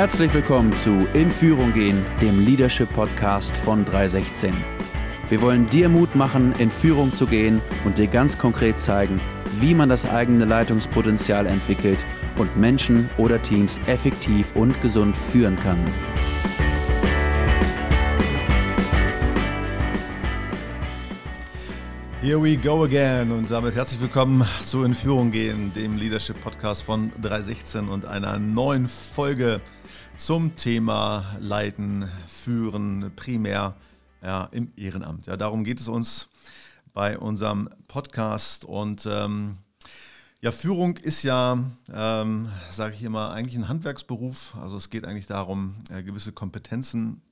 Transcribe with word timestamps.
Herzlich 0.00 0.32
willkommen 0.32 0.72
zu 0.72 1.06
In 1.12 1.30
Führung 1.30 1.74
gehen, 1.74 2.02
dem 2.22 2.42
Leadership 2.42 2.90
Podcast 2.94 3.54
von 3.54 3.84
316. 3.84 4.54
Wir 5.28 5.42
wollen 5.42 5.68
dir 5.68 5.90
Mut 5.90 6.14
machen, 6.14 6.54
in 6.58 6.70
Führung 6.70 7.12
zu 7.12 7.26
gehen 7.26 7.60
und 7.84 7.98
dir 7.98 8.06
ganz 8.06 8.38
konkret 8.38 8.80
zeigen, 8.80 9.20
wie 9.56 9.74
man 9.74 9.90
das 9.90 10.06
eigene 10.06 10.46
Leitungspotenzial 10.46 11.46
entwickelt 11.46 11.98
und 12.38 12.56
Menschen 12.56 13.10
oder 13.18 13.42
Teams 13.42 13.78
effektiv 13.88 14.56
und 14.56 14.80
gesund 14.80 15.14
führen 15.14 15.58
kann. 15.58 15.78
Here 22.22 22.42
we 22.42 22.56
go 22.56 22.84
again 22.84 23.30
und 23.32 23.50
damit 23.50 23.74
herzlich 23.74 24.00
willkommen 24.00 24.46
zu 24.64 24.82
In 24.82 24.94
Führung 24.94 25.30
gehen, 25.30 25.74
dem 25.74 25.98
Leadership 25.98 26.40
Podcast 26.42 26.82
von 26.82 27.12
316 27.20 27.88
und 27.88 28.06
einer 28.06 28.38
neuen 28.38 28.88
Folge 28.88 29.60
zum 30.20 30.54
Thema 30.54 31.38
Leiten, 31.40 32.06
Führen, 32.28 33.10
primär 33.16 33.74
ja, 34.22 34.44
im 34.52 34.70
Ehrenamt. 34.76 35.24
Ja, 35.24 35.38
darum 35.38 35.64
geht 35.64 35.80
es 35.80 35.88
uns 35.88 36.28
bei 36.92 37.18
unserem 37.18 37.70
Podcast 37.88 38.66
und 38.66 39.08
ähm, 39.10 39.56
ja, 40.42 40.52
Führung 40.52 40.98
ist 40.98 41.22
ja, 41.22 41.64
ähm, 41.90 42.50
sage 42.70 42.96
ich 42.96 43.02
immer, 43.02 43.30
eigentlich 43.30 43.56
ein 43.56 43.68
Handwerksberuf. 43.68 44.54
Also 44.60 44.76
es 44.76 44.90
geht 44.90 45.06
eigentlich 45.06 45.26
darum, 45.26 45.76
äh, 45.88 46.02
gewisse 46.02 46.32
Kompetenzen 46.32 47.22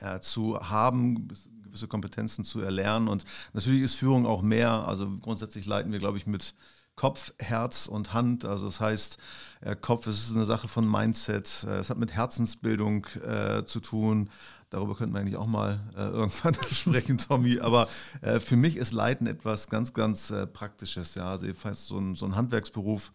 äh, 0.00 0.18
zu 0.18 0.58
haben, 0.58 1.28
gewisse 1.62 1.86
Kompetenzen 1.86 2.44
zu 2.44 2.60
erlernen. 2.62 3.06
Und 3.06 3.24
natürlich 3.52 3.82
ist 3.82 3.94
Führung 3.94 4.26
auch 4.26 4.42
mehr. 4.42 4.88
Also 4.88 5.08
grundsätzlich 5.18 5.66
leiten 5.66 5.92
wir, 5.92 6.00
glaube 6.00 6.18
ich, 6.18 6.26
mit 6.26 6.56
Kopf, 6.96 7.32
Herz 7.38 7.86
und 7.86 8.12
Hand. 8.12 8.44
Also 8.44 8.66
das 8.66 8.80
heißt, 8.80 9.18
äh, 9.62 9.76
Kopf 9.76 10.06
ist 10.06 10.32
eine 10.32 10.44
Sache 10.44 10.68
von 10.68 10.88
Mindset. 10.88 11.66
Äh, 11.68 11.78
es 11.78 11.90
hat 11.90 11.98
mit 11.98 12.12
Herzensbildung 12.12 13.06
äh, 13.26 13.64
zu 13.64 13.80
tun. 13.80 14.30
Darüber 14.70 14.96
könnten 14.96 15.14
wir 15.14 15.20
eigentlich 15.20 15.36
auch 15.36 15.46
mal 15.46 15.80
äh, 15.96 16.00
irgendwann 16.02 16.54
sprechen, 16.72 17.18
Tommy. 17.18 17.60
Aber 17.60 17.88
äh, 18.22 18.40
für 18.40 18.56
mich 18.56 18.76
ist 18.76 18.92
Leiten 18.92 19.26
etwas 19.26 19.68
ganz, 19.68 19.92
ganz 19.92 20.30
äh, 20.30 20.46
Praktisches. 20.46 21.14
Ja, 21.14 21.30
also 21.30 21.46
jedenfalls 21.46 21.86
so 21.86 21.98
ein, 21.98 22.14
so 22.14 22.26
ein 22.26 22.36
Handwerksberuf. 22.36 23.10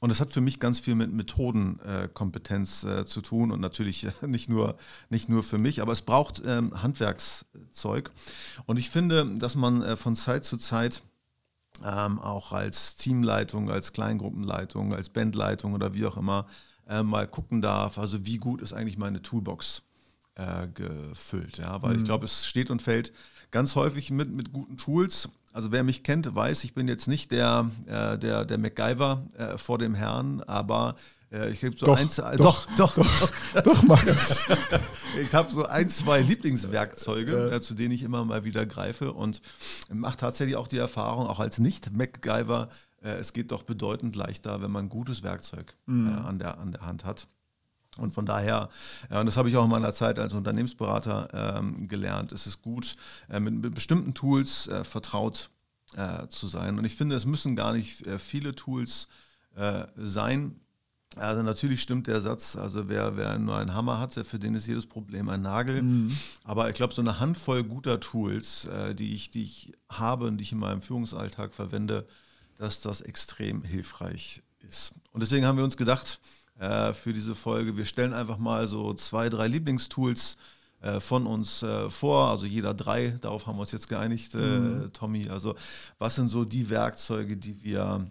Und 0.00 0.10
es 0.10 0.20
hat 0.20 0.32
für 0.32 0.40
mich 0.40 0.58
ganz 0.58 0.80
viel 0.80 0.94
mit 0.94 1.12
Methodenkompetenz 1.12 2.86
zu 3.04 3.20
tun 3.20 3.52
und 3.52 3.60
natürlich 3.60 4.06
nicht, 4.22 4.48
nur, 4.48 4.76
nicht 5.08 5.28
nur 5.28 5.42
für 5.42 5.58
mich, 5.58 5.82
aber 5.82 5.92
es 5.92 6.02
braucht 6.02 6.42
ähm, 6.44 6.82
Handwerkszeug. 6.82 8.10
Und 8.66 8.78
ich 8.78 8.90
finde, 8.90 9.36
dass 9.36 9.54
man 9.54 9.96
von 9.96 10.16
Zeit 10.16 10.44
zu 10.44 10.56
Zeit 10.56 11.02
ähm, 11.84 12.18
auch 12.18 12.52
als 12.52 12.96
Teamleitung, 12.96 13.70
als 13.70 13.92
Kleingruppenleitung, 13.92 14.94
als 14.94 15.08
Bandleitung 15.08 15.74
oder 15.74 15.94
wie 15.94 16.06
auch 16.06 16.16
immer 16.16 16.46
äh, 16.88 17.02
mal 17.02 17.26
gucken 17.26 17.62
darf, 17.62 17.98
also 17.98 18.24
wie 18.26 18.38
gut 18.38 18.62
ist 18.62 18.72
eigentlich 18.72 18.98
meine 18.98 19.22
Toolbox 19.22 19.82
äh, 20.34 20.68
gefüllt. 20.68 21.58
Ja? 21.58 21.82
Weil 21.82 21.94
mhm. 21.94 21.98
ich 21.98 22.04
glaube, 22.04 22.24
es 22.24 22.46
steht 22.46 22.70
und 22.70 22.82
fällt 22.82 23.12
ganz 23.50 23.76
häufig 23.76 24.10
mit, 24.10 24.30
mit 24.30 24.52
guten 24.52 24.76
Tools. 24.76 25.28
Also 25.52 25.72
wer 25.72 25.82
mich 25.82 26.04
kennt, 26.04 26.32
weiß, 26.34 26.64
ich 26.64 26.74
bin 26.74 26.88
jetzt 26.88 27.08
nicht 27.08 27.32
der, 27.32 27.70
äh, 27.86 28.18
der, 28.18 28.44
der 28.44 28.58
MacGyver 28.58 29.26
äh, 29.36 29.58
vor 29.58 29.78
dem 29.78 29.94
Herrn, 29.94 30.42
aber 30.42 30.94
äh, 31.32 31.50
ich 31.50 31.64
habe 31.64 31.76
so 31.76 31.86
doch, 31.86 31.96
ein, 31.96 32.08
doch, 32.36 32.66
doch, 32.76 32.94
doch, 32.94 33.30
doch, 33.54 33.62
doch 33.62 33.82
Markus. 33.84 34.44
ich 35.22 35.34
habe 35.34 35.50
so 35.50 35.64
ein, 35.64 35.88
zwei 35.88 36.20
Lieblingswerkzeuge, 36.20 37.32
ja. 37.50 37.56
Äh, 37.56 37.60
zu 37.60 37.74
denen 37.74 37.92
ich 37.92 38.02
immer 38.02 38.24
mal 38.24 38.44
wieder 38.44 38.66
greife 38.66 39.12
und 39.12 39.42
mache 39.92 40.16
tatsächlich 40.16 40.56
auch 40.56 40.68
die 40.68 40.78
Erfahrung, 40.78 41.26
auch 41.26 41.40
als 41.40 41.58
Nicht-MacGyver, 41.58 42.68
äh, 43.02 43.10
es 43.10 43.32
geht 43.32 43.50
doch 43.52 43.62
bedeutend 43.62 44.16
leichter, 44.16 44.62
wenn 44.62 44.70
man 44.70 44.88
gutes 44.88 45.22
Werkzeug 45.22 45.74
mhm. 45.86 46.18
an, 46.24 46.38
der, 46.38 46.58
an 46.58 46.72
der 46.72 46.82
Hand 46.82 47.04
hat. 47.04 47.26
Und 47.96 48.14
von 48.14 48.24
daher, 48.24 48.68
ja, 49.10 49.20
und 49.20 49.26
das 49.26 49.36
habe 49.36 49.48
ich 49.48 49.56
auch 49.56 49.64
in 49.64 49.70
meiner 49.70 49.92
Zeit 49.92 50.18
als 50.18 50.32
Unternehmensberater 50.32 51.58
ähm, 51.58 51.88
gelernt, 51.88 52.32
ist 52.32 52.46
es 52.46 52.62
gut, 52.62 52.96
äh, 53.28 53.40
mit, 53.40 53.54
mit, 53.54 53.74
bestimmten 53.74 54.14
Tools 54.14 54.68
äh, 54.68 54.84
vertraut 54.84 55.50
äh, 55.96 56.28
zu 56.28 56.46
sein. 56.46 56.78
Und 56.78 56.84
ich 56.84 56.94
finde, 56.94 57.16
es 57.16 57.26
müssen 57.26 57.56
gar 57.56 57.72
nicht 57.72 58.06
äh, 58.06 58.18
viele 58.18 58.54
Tools 58.54 59.08
äh, 59.56 59.86
sein. 59.96 60.60
Also 61.16 61.42
natürlich 61.42 61.82
stimmt 61.82 62.06
der 62.06 62.20
Satz, 62.20 62.54
also 62.54 62.88
wer, 62.88 63.16
wer 63.16 63.36
nur 63.38 63.56
einen 63.56 63.74
Hammer 63.74 63.98
hat, 63.98 64.14
für 64.14 64.38
den 64.38 64.54
ist 64.54 64.68
jedes 64.68 64.86
Problem 64.86 65.28
ein 65.28 65.42
Nagel. 65.42 65.82
Mhm. 65.82 66.16
Aber 66.44 66.68
ich 66.68 66.74
glaube, 66.74 66.94
so 66.94 67.02
eine 67.02 67.18
Handvoll 67.18 67.64
guter 67.64 67.98
Tools, 67.98 68.66
äh, 68.66 68.94
die, 68.94 69.14
ich, 69.14 69.30
die 69.30 69.42
ich 69.42 69.72
habe 69.88 70.26
und 70.26 70.38
die 70.38 70.42
ich 70.42 70.52
in 70.52 70.58
meinem 70.58 70.82
Führungsalltag 70.82 71.52
verwende, 71.52 72.06
dass 72.56 72.80
das 72.80 73.00
extrem 73.00 73.64
hilfreich 73.64 74.42
ist. 74.68 74.94
Und 75.10 75.20
deswegen 75.20 75.46
haben 75.46 75.58
wir 75.58 75.64
uns 75.64 75.76
gedacht, 75.76 76.20
äh, 76.60 76.94
für 76.94 77.12
diese 77.12 77.34
Folge. 77.34 77.76
Wir 77.76 77.86
stellen 77.86 78.12
einfach 78.12 78.38
mal 78.38 78.68
so 78.68 78.94
zwei, 78.94 79.28
drei 79.28 79.48
Lieblingstools 79.48 80.36
äh, 80.80 81.00
von 81.00 81.26
uns 81.26 81.64
vor, 81.88 82.28
also 82.30 82.46
jeder 82.46 82.72
drei, 82.72 83.16
darauf 83.20 83.46
haben 83.46 83.56
wir 83.56 83.62
uns 83.62 83.72
jetzt 83.72 83.88
geeinigt, 83.88 84.34
mhm. 84.34 84.90
Tommy. 84.92 85.28
Also 85.28 85.56
was 85.98 86.14
sind 86.14 86.28
so 86.28 86.44
die 86.44 86.70
Werkzeuge, 86.70 87.36
die 87.36 87.64
wir 87.64 88.06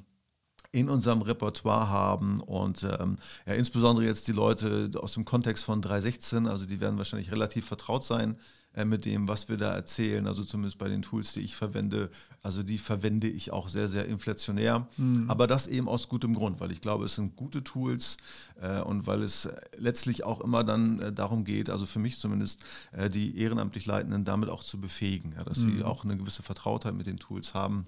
in 0.71 0.89
unserem 0.89 1.21
Repertoire 1.21 1.89
haben 1.89 2.39
und 2.41 2.83
ähm, 2.83 3.17
ja, 3.47 3.53
insbesondere 3.53 4.05
jetzt 4.05 4.27
die 4.27 4.33
Leute 4.33 4.91
aus 4.95 5.13
dem 5.13 5.25
Kontext 5.25 5.63
von 5.63 5.81
316, 5.81 6.47
also 6.47 6.65
die 6.65 6.79
werden 6.79 6.97
wahrscheinlich 6.97 7.31
relativ 7.31 7.65
vertraut 7.65 8.03
sein 8.03 8.35
äh, 8.75 8.85
mit 8.85 9.05
dem, 9.05 9.27
was 9.27 9.49
wir 9.49 9.57
da 9.57 9.73
erzählen, 9.73 10.27
also 10.27 10.43
zumindest 10.43 10.77
bei 10.77 10.87
den 10.87 11.01
Tools, 11.01 11.33
die 11.33 11.39
ich 11.39 11.55
verwende, 11.55 12.11
also 12.43 12.61
die 12.61 12.77
verwende 12.77 13.27
ich 13.27 13.51
auch 13.51 13.67
sehr, 13.67 13.87
sehr 13.87 14.05
inflationär, 14.05 14.87
mhm. 14.97 15.27
aber 15.27 15.47
das 15.47 15.65
eben 15.65 15.89
aus 15.89 16.07
gutem 16.07 16.35
Grund, 16.35 16.59
weil 16.59 16.71
ich 16.71 16.81
glaube, 16.81 17.05
es 17.05 17.15
sind 17.15 17.35
gute 17.35 17.63
Tools 17.63 18.17
äh, 18.61 18.81
und 18.81 19.07
weil 19.07 19.23
es 19.23 19.49
letztlich 19.75 20.23
auch 20.23 20.39
immer 20.39 20.63
dann 20.63 20.99
äh, 20.99 21.11
darum 21.11 21.45
geht, 21.45 21.71
also 21.71 21.87
für 21.87 21.99
mich 21.99 22.19
zumindest, 22.19 22.63
äh, 22.91 23.09
die 23.09 23.39
ehrenamtlich 23.39 23.87
Leitenden 23.87 24.23
damit 24.23 24.49
auch 24.49 24.63
zu 24.63 24.79
befähigen, 24.79 25.33
ja, 25.35 25.43
dass 25.43 25.57
mhm. 25.57 25.77
sie 25.77 25.83
auch 25.83 26.03
eine 26.03 26.15
gewisse 26.15 26.43
Vertrautheit 26.43 26.93
mit 26.93 27.07
den 27.07 27.17
Tools 27.17 27.55
haben 27.55 27.87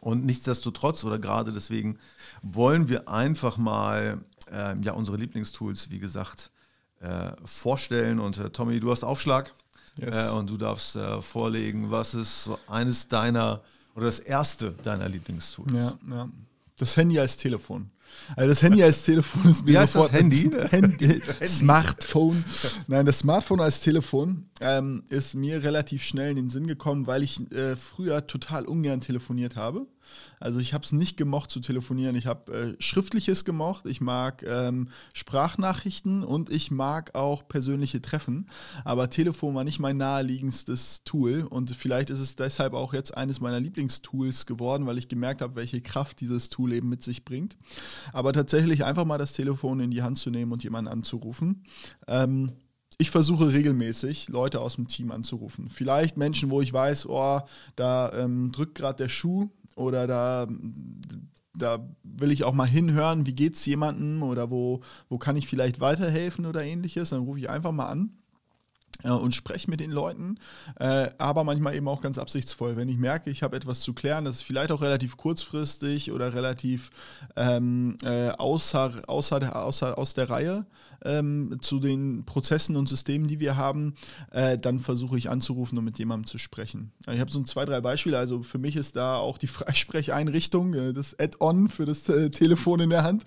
und 0.00 0.24
nichtsdestotrotz 0.24 1.04
oder 1.04 1.18
gerade 1.18 1.52
deswegen 1.52 1.98
wollen 2.42 2.88
wir 2.88 3.08
einfach 3.08 3.56
mal 3.56 4.20
äh, 4.52 4.76
ja, 4.80 4.92
unsere 4.92 5.16
Lieblingstools, 5.16 5.90
wie 5.90 5.98
gesagt, 5.98 6.50
äh, 7.00 7.32
vorstellen. 7.44 8.20
Und 8.20 8.38
äh, 8.38 8.50
Tommy, 8.50 8.80
du 8.80 8.90
hast 8.90 9.04
Aufschlag 9.04 9.52
yes. 9.98 10.32
Äh, 10.32 10.36
und 10.36 10.50
du 10.50 10.56
darfst 10.56 10.96
äh, 10.96 11.22
vorlegen, 11.22 11.90
was 11.90 12.14
ist 12.14 12.44
so 12.44 12.58
eines 12.66 13.08
deiner 13.08 13.62
oder 13.94 14.06
das 14.06 14.20
erste 14.20 14.72
deiner 14.82 15.08
Lieblingstools. 15.08 15.72
Ja, 15.72 15.98
ja. 16.08 16.28
Das 16.76 16.96
Handy 16.96 17.18
als 17.18 17.36
Telefon. 17.36 17.90
Also 18.36 18.48
das 18.48 18.62
Handy 18.62 18.82
als 18.82 19.04
Telefon 19.04 19.50
ist 19.50 19.64
mir 19.64 19.72
Wie 19.72 19.78
heißt 19.78 19.94
sofort 19.94 20.12
das 20.12 20.20
Handy? 20.20 20.50
Handy, 20.70 21.22
Smartphone. 21.46 22.44
Nein, 22.86 23.06
das 23.06 23.20
Smartphone 23.20 23.60
als 23.60 23.80
Telefon 23.80 24.48
ähm, 24.60 25.02
ist 25.08 25.34
mir 25.34 25.62
relativ 25.62 26.02
schnell 26.02 26.30
in 26.30 26.36
den 26.36 26.50
Sinn 26.50 26.66
gekommen, 26.66 27.06
weil 27.06 27.22
ich 27.22 27.40
äh, 27.52 27.76
früher 27.76 28.26
total 28.26 28.66
ungern 28.66 29.00
telefoniert 29.00 29.56
habe. 29.56 29.86
Also 30.40 30.60
ich 30.60 30.74
habe 30.74 30.84
es 30.84 30.92
nicht 30.92 31.16
gemocht 31.16 31.50
zu 31.50 31.60
telefonieren. 31.60 32.16
Ich 32.16 32.26
habe 32.26 32.52
äh, 32.52 32.82
Schriftliches 32.82 33.44
gemocht. 33.44 33.86
Ich 33.86 34.00
mag 34.00 34.44
ähm, 34.46 34.88
Sprachnachrichten 35.12 36.24
und 36.24 36.50
ich 36.50 36.70
mag 36.70 37.14
auch 37.14 37.46
persönliche 37.48 38.00
Treffen. 38.00 38.48
Aber 38.84 39.10
Telefon 39.10 39.54
war 39.54 39.64
nicht 39.64 39.80
mein 39.80 39.96
naheliegendstes 39.96 41.02
Tool 41.04 41.42
und 41.42 41.70
vielleicht 41.70 42.10
ist 42.10 42.20
es 42.20 42.36
deshalb 42.36 42.74
auch 42.74 42.94
jetzt 42.94 43.16
eines 43.16 43.40
meiner 43.40 43.60
Lieblingstools 43.60 44.46
geworden, 44.46 44.86
weil 44.86 44.98
ich 44.98 45.08
gemerkt 45.08 45.42
habe, 45.42 45.56
welche 45.56 45.80
Kraft 45.80 46.20
dieses 46.20 46.50
Tool 46.50 46.72
eben 46.72 46.88
mit 46.88 47.02
sich 47.02 47.24
bringt. 47.24 47.56
Aber 48.12 48.32
tatsächlich 48.32 48.84
einfach 48.84 49.04
mal 49.04 49.18
das 49.18 49.32
Telefon 49.32 49.80
in 49.80 49.90
die 49.90 50.02
Hand 50.02 50.18
zu 50.18 50.30
nehmen 50.30 50.52
und 50.52 50.64
jemanden 50.64 50.90
anzurufen. 50.90 51.64
Ähm, 52.06 52.52
ich 53.00 53.10
versuche 53.12 53.52
regelmäßig 53.52 54.28
Leute 54.28 54.60
aus 54.60 54.74
dem 54.74 54.88
Team 54.88 55.12
anzurufen. 55.12 55.70
Vielleicht 55.70 56.16
Menschen, 56.16 56.50
wo 56.50 56.60
ich 56.60 56.72
weiß, 56.72 57.06
oh, 57.06 57.40
da 57.76 58.12
ähm, 58.12 58.50
drückt 58.50 58.74
gerade 58.74 58.96
der 58.96 59.08
Schuh 59.08 59.50
oder 59.78 60.06
da, 60.06 60.46
da 61.54 61.88
will 62.02 62.30
ich 62.30 62.44
auch 62.44 62.52
mal 62.52 62.66
hinhören, 62.66 63.26
wie 63.26 63.34
geht 63.34 63.54
es 63.54 63.64
jemandem 63.66 64.22
oder 64.22 64.50
wo, 64.50 64.80
wo 65.08 65.18
kann 65.18 65.36
ich 65.36 65.46
vielleicht 65.46 65.80
weiterhelfen 65.80 66.46
oder 66.46 66.64
ähnliches. 66.64 67.10
Dann 67.10 67.22
rufe 67.22 67.38
ich 67.38 67.48
einfach 67.48 67.72
mal 67.72 67.86
an 67.86 68.17
und 69.04 69.32
spreche 69.34 69.70
mit 69.70 69.78
den 69.78 69.92
Leuten, 69.92 70.38
äh, 70.80 71.10
aber 71.18 71.44
manchmal 71.44 71.76
eben 71.76 71.86
auch 71.86 72.00
ganz 72.00 72.18
absichtsvoll. 72.18 72.76
Wenn 72.76 72.88
ich 72.88 72.98
merke, 72.98 73.30
ich 73.30 73.44
habe 73.44 73.56
etwas 73.56 73.80
zu 73.80 73.94
klären, 73.94 74.24
das 74.24 74.36
ist 74.36 74.42
vielleicht 74.42 74.72
auch 74.72 74.82
relativ 74.82 75.16
kurzfristig 75.16 76.10
oder 76.10 76.34
relativ 76.34 76.90
ähm, 77.36 77.96
äh, 78.02 78.30
außer, 78.30 79.02
außer, 79.06 79.64
außer, 79.64 79.96
aus 79.96 80.14
der 80.14 80.28
Reihe 80.28 80.66
ähm, 81.04 81.58
zu 81.60 81.78
den 81.78 82.24
Prozessen 82.24 82.74
und 82.74 82.88
Systemen, 82.88 83.28
die 83.28 83.38
wir 83.38 83.56
haben, 83.56 83.94
äh, 84.32 84.58
dann 84.58 84.80
versuche 84.80 85.16
ich 85.16 85.30
anzurufen 85.30 85.78
und 85.78 85.84
mit 85.84 86.00
jemandem 86.00 86.26
zu 86.26 86.38
sprechen. 86.38 86.90
Ich 87.12 87.20
habe 87.20 87.30
so 87.30 87.40
zwei, 87.44 87.64
drei 87.64 87.80
Beispiele. 87.80 88.18
Also 88.18 88.42
für 88.42 88.58
mich 88.58 88.74
ist 88.74 88.96
da 88.96 89.18
auch 89.18 89.38
die 89.38 89.46
Freisprecheinrichtung, 89.46 90.74
äh, 90.74 90.92
das 90.92 91.16
Add-on 91.16 91.68
für 91.68 91.86
das 91.86 92.08
äh, 92.08 92.30
Telefon 92.30 92.80
in 92.80 92.90
der 92.90 93.04
Hand. 93.04 93.24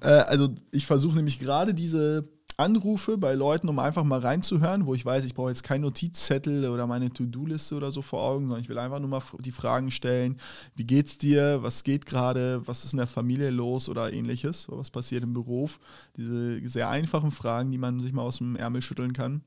also 0.00 0.48
ich 0.70 0.86
versuche 0.86 1.16
nämlich 1.16 1.38
gerade 1.38 1.72
diese 1.74 2.28
anrufe 2.56 3.18
bei 3.18 3.34
Leuten, 3.34 3.68
um 3.68 3.78
einfach 3.78 4.04
mal 4.04 4.20
reinzuhören, 4.20 4.86
wo 4.86 4.94
ich 4.94 5.04
weiß, 5.04 5.24
ich 5.24 5.34
brauche 5.34 5.50
jetzt 5.50 5.64
keinen 5.64 5.82
Notizzettel 5.82 6.68
oder 6.68 6.86
meine 6.86 7.12
To-Do-Liste 7.12 7.76
oder 7.76 7.90
so 7.90 8.02
vor 8.02 8.22
Augen, 8.22 8.46
sondern 8.46 8.60
ich 8.60 8.68
will 8.68 8.78
einfach 8.78 9.00
nur 9.00 9.08
mal 9.08 9.22
die 9.40 9.52
Fragen 9.52 9.90
stellen, 9.90 10.38
wie 10.76 10.84
geht's 10.84 11.18
dir, 11.18 11.62
was 11.62 11.84
geht 11.84 12.06
gerade, 12.06 12.62
was 12.66 12.84
ist 12.84 12.92
in 12.92 12.98
der 12.98 13.06
Familie 13.06 13.50
los 13.50 13.88
oder 13.88 14.12
ähnliches, 14.12 14.66
was 14.68 14.90
passiert 14.90 15.24
im 15.24 15.34
Beruf. 15.34 15.80
Diese 16.16 16.66
sehr 16.68 16.88
einfachen 16.88 17.30
Fragen, 17.30 17.70
die 17.70 17.78
man 17.78 18.00
sich 18.00 18.12
mal 18.12 18.22
aus 18.22 18.38
dem 18.38 18.56
Ärmel 18.56 18.82
schütteln 18.82 19.12
kann. 19.12 19.42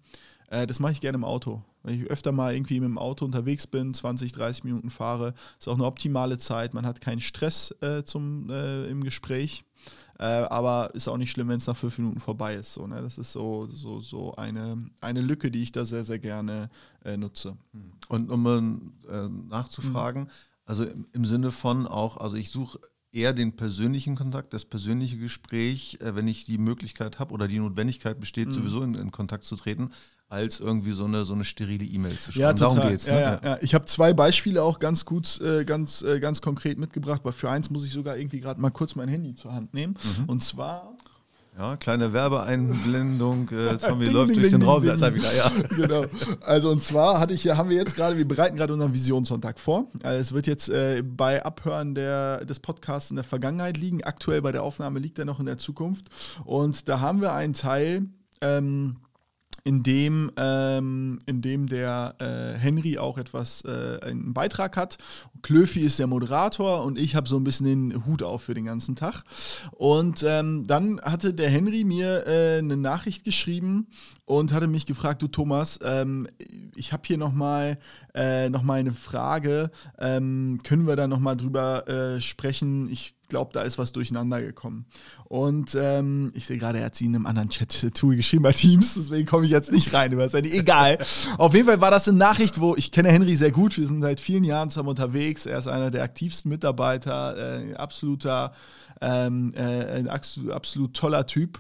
Äh, 0.50 0.68
das 0.68 0.80
mache 0.80 0.92
ich 0.92 1.02
gerne 1.02 1.18
im 1.18 1.24
Auto. 1.24 1.64
Wenn 1.84 2.02
ich 2.02 2.10
öfter 2.10 2.32
mal 2.32 2.54
irgendwie 2.54 2.80
mit 2.80 2.90
dem 2.90 2.98
Auto 2.98 3.24
unterwegs 3.24 3.68
bin, 3.68 3.94
20, 3.94 4.34
30 4.34 4.64
Minuten 4.66 4.90
fahre, 4.90 5.34
ist 5.60 5.68
auch 5.68 5.76
eine 5.76 5.86
optimale 5.86 6.38
Zeit. 6.38 6.74
Man 6.74 6.86
hat 6.86 7.02
keinen 7.02 7.22
Stress 7.22 7.74
äh, 7.82 8.04
zum, 8.04 8.50
äh, 8.50 8.86
im 8.88 9.04
Gespräch. 9.04 9.64
Äh, 10.20 10.24
aber 10.24 10.94
ist 10.96 11.08
auch 11.08 11.18
nicht 11.18 11.32
schlimm, 11.32 11.50
wenn 11.50 11.58
es 11.58 11.68
nach 11.68 11.78
fünf 11.78 11.98
Minuten 12.00 12.20
vorbei 12.20 12.56
ist. 12.56 12.74
So, 12.74 12.88
ne? 12.88 13.02
Das 13.02 13.18
ist 13.18 13.32
so, 13.32 13.68
so, 13.68 14.02
so 14.02 14.34
eine, 14.34 14.90
eine 15.00 15.22
Lücke, 15.22 15.52
die 15.52 15.62
ich 15.62 15.72
da 15.72 15.86
sehr, 15.86 16.06
sehr 16.06 16.20
gerne 16.20 16.70
äh, 17.04 17.18
nutze. 17.18 17.56
Und 18.10 18.32
um 18.32 18.94
äh, 19.10 19.28
nachzufragen, 19.28 20.24
mhm. 20.24 20.30
also 20.66 20.86
im, 20.86 21.06
im, 21.14 21.26
Sinne 21.26 21.52
von 21.52 21.86
auch, 21.86 22.18
also 22.18 22.36
ich 22.36 22.50
suche 22.50 22.80
eher 23.12 23.34
den 23.34 23.56
persönlichen 23.56 24.16
Kontakt, 24.16 24.54
das 24.54 24.66
persönliche 24.66 25.18
Gespräch, 25.18 25.98
äh, 26.02 26.16
wenn 26.16 26.28
ich 26.28 26.46
die 26.46 26.58
Möglichkeit 26.58 27.20
habe 27.20 27.34
oder 27.34 27.48
die 27.48 27.60
Notwendigkeit 27.60 28.20
besteht, 28.20 28.50
mhm. 28.50 28.54
sowieso 28.54 28.82
in, 28.84 28.96
in 28.96 29.12
Kontakt 29.12 29.46
zu 29.46 29.56
treten 29.56 29.90
als 30.30 30.60
irgendwie 30.60 30.92
so 30.92 31.06
eine, 31.06 31.24
so 31.24 31.34
eine 31.34 31.46
sterile 31.46 31.86
E-Mail 31.86 32.18
zu 32.18 32.34
schreiben. 32.34 32.42
Ja, 32.42 32.54
total. 32.54 32.76
Darum 32.76 32.90
geht's. 32.90 33.08
Ne? 33.08 33.22
Ja, 33.22 33.40
ja. 33.42 33.58
Ich 33.62 33.74
habe 33.74 33.86
zwei 33.86 34.14
Beispiele 34.14 34.62
auch 34.62 34.80
ganz 34.80 35.06
gut, 35.06 35.40
äh, 35.40 35.64
ganz, 35.64 36.02
äh, 36.02 36.20
ganz 36.20 36.42
konkret 36.42 36.78
mitgebracht, 36.78 37.22
weil 37.24 37.32
für 37.32 37.50
eins 37.50 37.70
muss 37.70 37.86
ich 37.86 37.92
sogar 37.92 38.18
irgendwie 38.18 38.42
gerade 38.42 38.60
mal 38.60 38.72
kurz 38.72 38.96
mein 38.96 39.08
Handy 39.08 39.36
zur 39.36 39.54
Hand 39.54 39.74
nehmen. 39.74 39.96
Mhm. 40.20 40.26
Und 40.26 40.44
zwar 40.44 40.97
ja, 41.58 41.76
kleine 41.76 42.14
Werbeeinblendung. 42.14 43.50
Äh, 43.52 43.72
jetzt 43.72 43.88
haben 43.88 44.00
wir 44.00 44.12
läuft 44.12 44.30
ding, 44.30 44.42
durch 44.42 44.52
ding, 44.52 44.60
den 44.60 44.70
Raum. 44.70 44.84
Ding. 44.84 44.94
Wieder, 44.94 45.36
ja. 45.36 45.52
genau. 45.76 46.06
Also 46.42 46.70
und 46.70 46.84
zwar 46.84 47.20
hatte 47.20 47.34
ich 47.34 47.48
haben 47.50 47.70
wir 47.70 47.78
jetzt 47.78 47.96
gerade, 47.96 48.18
wir 48.18 48.28
bereiten 48.28 48.58
gerade 48.58 48.74
unseren 48.74 48.94
Visionssonntag 48.94 49.60
vor. 49.60 49.88
Also 50.04 50.20
es 50.20 50.34
wird 50.34 50.46
jetzt 50.46 50.70
äh, 50.70 51.02
bei 51.04 51.44
Abhören 51.44 51.96
der, 51.96 52.46
des 52.46 52.60
Podcasts 52.60 53.10
in 53.10 53.16
der 53.16 53.26
Vergangenheit 53.26 53.78
liegen. 53.78 54.04
Aktuell 54.04 54.42
bei 54.42 54.52
der 54.52 54.62
Aufnahme 54.62 55.00
liegt 55.00 55.18
er 55.18 55.26
noch 55.26 55.40
in 55.40 55.48
der 55.48 55.58
Zukunft. 55.58 56.06
Und 56.46 56.88
da 56.88 57.00
haben 57.00 57.22
wir 57.22 57.34
einen 57.34 57.54
Teil. 57.54 58.06
Ähm, 58.42 58.98
in 59.68 59.84
dem, 59.84 60.32
ähm, 60.38 61.20
in 61.26 61.42
dem 61.42 61.68
der 61.68 62.16
äh, 62.20 62.58
Henry 62.58 62.98
auch 62.98 63.18
etwas, 63.18 63.66
äh, 63.66 64.00
einen 64.02 64.34
Beitrag 64.34 64.78
hat. 64.78 64.98
Klöfi 65.42 65.82
ist 65.82 66.00
der 66.00 66.08
Moderator 66.08 66.86
und 66.86 66.98
ich 66.98 67.18
habe 67.18 67.28
so 67.28 67.36
ein 67.36 67.44
bisschen 67.44 67.66
den 67.66 68.06
Hut 68.06 68.24
auf 68.24 68.44
für 68.44 68.54
den 68.54 68.64
ganzen 68.64 68.96
Tag. 68.96 69.24
Und 69.72 70.24
ähm, 70.26 70.64
dann 70.66 71.02
hatte 71.02 71.34
der 71.34 71.50
Henry 71.50 71.84
mir 71.84 72.26
äh, 72.26 72.60
eine 72.60 72.78
Nachricht 72.78 73.26
geschrieben 73.26 73.88
und 74.24 74.54
hatte 74.54 74.68
mich 74.68 74.86
gefragt, 74.86 75.22
du 75.22 75.28
Thomas, 75.28 75.80
ähm, 75.84 76.30
ich 76.74 76.94
habe 76.94 77.04
hier 77.06 77.18
nochmal 77.18 77.78
äh, 78.16 78.50
noch 78.50 78.66
eine 78.70 78.94
Frage, 78.94 79.72
ähm, 80.00 80.60
können 80.64 80.88
wir 80.88 80.96
da 80.96 81.08
nochmal 81.08 81.36
drüber 81.36 81.90
äh, 81.90 82.22
sprechen? 82.22 82.90
Ich 82.90 83.17
glaube, 83.28 83.52
da 83.54 83.62
ist 83.62 83.78
was 83.78 83.92
durcheinander 83.92 84.42
gekommen. 84.42 84.86
Und 85.26 85.76
ähm, 85.80 86.32
ich 86.34 86.46
sehe 86.46 86.58
gerade, 86.58 86.80
er 86.80 86.86
hat 86.86 86.96
sie 86.96 87.06
in 87.06 87.16
einem 87.16 87.26
anderen 87.26 87.50
Chat-Tool 87.50 88.16
geschrieben 88.16 88.44
bei 88.44 88.54
Teams, 88.54 88.96
deswegen 88.96 89.28
komme 89.28 89.46
ich 89.46 89.52
jetzt 89.52 89.72
nicht 89.72 89.94
rein. 89.94 90.14
Aber 90.14 90.34
egal. 90.34 90.98
Auf 91.38 91.54
jeden 91.54 91.68
Fall 91.68 91.82
war 91.82 91.92
das 91.92 92.08
eine 92.08 92.18
Nachricht, 92.18 92.60
wo 92.60 92.76
ich 92.76 92.92
kenne 92.92 93.10
Henry 93.10 93.36
sehr 93.36 93.52
gut. 93.52 93.78
Wir 93.78 93.88
sind 93.88 94.02
seit 94.02 94.20
vielen 94.20 94.44
Jahren 94.44 94.70
zusammen 94.70 94.90
unterwegs. 94.90 95.46
Er 95.46 95.60
ist 95.60 95.68
einer 95.68 95.92
der 95.92 96.04
aktivsten 96.04 96.50
Mitarbeiter, 96.50 97.62
äh, 97.62 97.74
absoluter, 97.76 98.52
ähm, 99.02 99.54
äh, 99.56 100.00
ein 100.00 100.08
absolut 100.08 100.94
toller 100.94 101.26
Typ. 101.26 101.60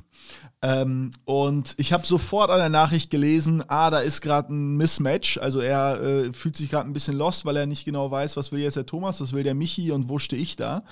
Ähm, 0.61 1.11
und 1.25 1.75
ich 1.77 1.93
habe 1.93 2.05
sofort 2.05 2.49
an 2.49 2.57
der 2.57 2.69
Nachricht 2.69 3.11
gelesen, 3.11 3.63
ah, 3.67 3.91
da 3.91 3.99
ist 3.99 4.21
gerade 4.21 4.53
ein 4.53 4.75
Mismatch. 4.75 5.37
Also 5.37 5.59
er 5.59 6.01
äh, 6.01 6.33
fühlt 6.33 6.57
sich 6.57 6.71
gerade 6.71 6.89
ein 6.89 6.93
bisschen 6.93 7.15
lost, 7.15 7.45
weil 7.45 7.57
er 7.57 7.67
nicht 7.67 7.85
genau 7.85 8.09
weiß, 8.09 8.37
was 8.37 8.51
will 8.51 8.61
jetzt 8.61 8.77
der 8.77 8.87
Thomas, 8.87 9.21
was 9.21 9.33
will 9.33 9.43
der 9.43 9.53
Michi 9.53 9.91
und 9.91 10.09
wo 10.09 10.17
stehe 10.17 10.41
ich 10.41 10.55
da. 10.55 10.83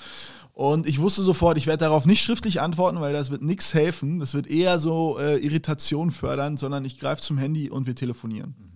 Und 0.54 0.88
ich 0.88 1.02
wusste 1.02 1.24
sofort, 1.24 1.58
ich 1.58 1.68
werde 1.68 1.84
darauf 1.84 2.06
nicht 2.06 2.22
schriftlich 2.22 2.62
antworten, 2.62 3.02
weil 3.02 3.12
das 3.12 3.32
wird 3.32 3.42
nichts 3.42 3.74
helfen. 3.74 4.20
Das 4.20 4.34
wird 4.34 4.48
eher 4.48 4.80
so 4.80 5.18
äh, 5.20 5.38
Irritation 5.38 6.12
fördern, 6.12 6.58
sondern 6.58 6.86
ich 6.86 7.00
greife 7.00 7.22
zum 7.22 7.38
Handy 7.38 7.70
und 7.70 7.88
wir 7.88 7.96
telefonieren. 7.96 8.75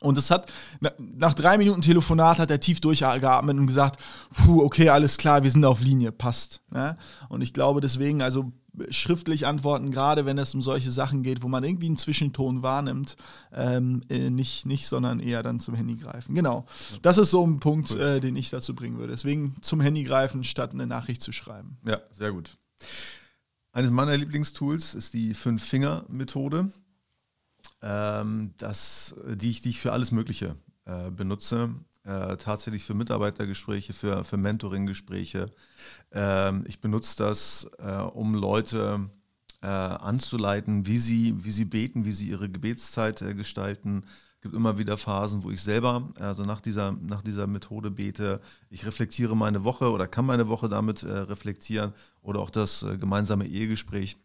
Und 0.00 0.16
es 0.18 0.30
hat, 0.30 0.50
nach 0.98 1.34
drei 1.34 1.58
Minuten 1.58 1.82
Telefonat 1.82 2.38
hat 2.38 2.50
er 2.50 2.60
tief 2.60 2.80
durchgeatmet 2.80 3.56
und 3.58 3.66
gesagt, 3.66 4.00
puh, 4.34 4.62
okay, 4.62 4.88
alles 4.88 5.18
klar, 5.18 5.42
wir 5.42 5.50
sind 5.50 5.64
auf 5.64 5.80
Linie, 5.80 6.10
passt. 6.10 6.62
Ja? 6.74 6.94
Und 7.28 7.42
ich 7.42 7.52
glaube 7.52 7.80
deswegen, 7.80 8.22
also 8.22 8.52
schriftlich 8.90 9.46
antworten, 9.46 9.90
gerade 9.90 10.24
wenn 10.24 10.38
es 10.38 10.54
um 10.54 10.62
solche 10.62 10.90
Sachen 10.90 11.22
geht, 11.22 11.42
wo 11.42 11.48
man 11.48 11.64
irgendwie 11.64 11.86
einen 11.86 11.96
Zwischenton 11.96 12.62
wahrnimmt, 12.62 13.16
ähm, 13.52 14.00
äh, 14.08 14.30
nicht, 14.30 14.66
nicht, 14.66 14.88
sondern 14.88 15.20
eher 15.20 15.42
dann 15.42 15.58
zum 15.58 15.74
Handy 15.74 15.96
greifen. 15.96 16.34
Genau. 16.34 16.64
Das 17.02 17.18
ist 17.18 17.30
so 17.30 17.46
ein 17.46 17.60
Punkt, 17.60 17.90
cool. 17.90 18.00
äh, 18.00 18.20
den 18.20 18.36
ich 18.36 18.50
dazu 18.50 18.74
bringen 18.74 18.98
würde. 18.98 19.12
Deswegen 19.12 19.56
zum 19.60 19.80
Handy 19.80 20.04
greifen, 20.04 20.44
statt 20.44 20.72
eine 20.72 20.86
Nachricht 20.86 21.22
zu 21.22 21.32
schreiben. 21.32 21.78
Ja, 21.84 21.98
sehr 22.10 22.32
gut. 22.32 22.56
Eines 23.72 23.90
meiner 23.90 24.16
Lieblingstools 24.16 24.94
ist 24.94 25.14
die 25.14 25.34
Fünf-Finger-Methode, 25.34 26.72
ähm, 27.82 28.54
die, 29.34 29.50
ich, 29.50 29.60
die 29.60 29.70
ich 29.70 29.80
für 29.80 29.92
alles 29.92 30.12
Mögliche 30.12 30.56
äh, 30.84 31.10
benutze 31.10 31.70
äh, 32.04 32.36
tatsächlich 32.36 32.84
für 32.84 32.94
Mitarbeitergespräche, 32.94 33.92
für, 33.92 34.24
für 34.24 34.36
Mentoring-Gespräche. 34.36 35.46
Ähm, 36.12 36.64
ich 36.66 36.80
benutze 36.80 37.16
das, 37.18 37.70
äh, 37.78 37.92
um 37.92 38.34
Leute 38.34 39.08
äh, 39.62 39.66
anzuleiten, 39.66 40.86
wie 40.86 40.98
sie, 40.98 41.34
wie 41.44 41.50
sie 41.50 41.66
beten, 41.66 42.04
wie 42.04 42.12
sie 42.12 42.28
ihre 42.28 42.48
Gebetszeit 42.48 43.20
äh, 43.22 43.34
gestalten. 43.34 44.04
Es 44.36 44.40
gibt 44.42 44.54
immer 44.54 44.78
wieder 44.78 44.96
Phasen, 44.96 45.44
wo 45.44 45.50
ich 45.50 45.60
selber, 45.60 46.08
also 46.18 46.44
nach 46.44 46.62
dieser, 46.62 46.92
nach 46.92 47.20
dieser 47.20 47.46
Methode 47.46 47.90
bete. 47.90 48.40
Ich 48.70 48.86
reflektiere 48.86 49.36
meine 49.36 49.64
Woche 49.64 49.90
oder 49.90 50.08
kann 50.08 50.24
meine 50.24 50.48
Woche 50.48 50.70
damit 50.70 51.02
äh, 51.02 51.10
reflektieren 51.10 51.92
oder 52.22 52.40
auch 52.40 52.50
das 52.50 52.86
gemeinsame 52.98 53.46
Ehegespräch. 53.46 54.16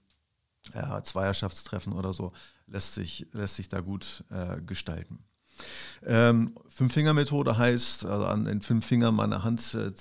Zweierschaftstreffen 0.71 1.93
oder 1.93 2.13
so 2.13 2.31
lässt 2.67 2.93
sich, 2.93 3.27
lässt 3.31 3.55
sich 3.55 3.69
da 3.69 3.81
gut 3.81 4.23
gestalten. 4.65 5.19
Ähm, 6.05 6.55
Fünf-Finger-Methode 6.69 7.57
heißt, 7.57 8.05
also 8.05 8.25
an 8.25 8.45
den 8.45 8.61
fünf 8.61 8.85
Fingern 8.85 9.15
meiner 9.15 9.43
Hand 9.43 9.73
äh, 9.73 9.91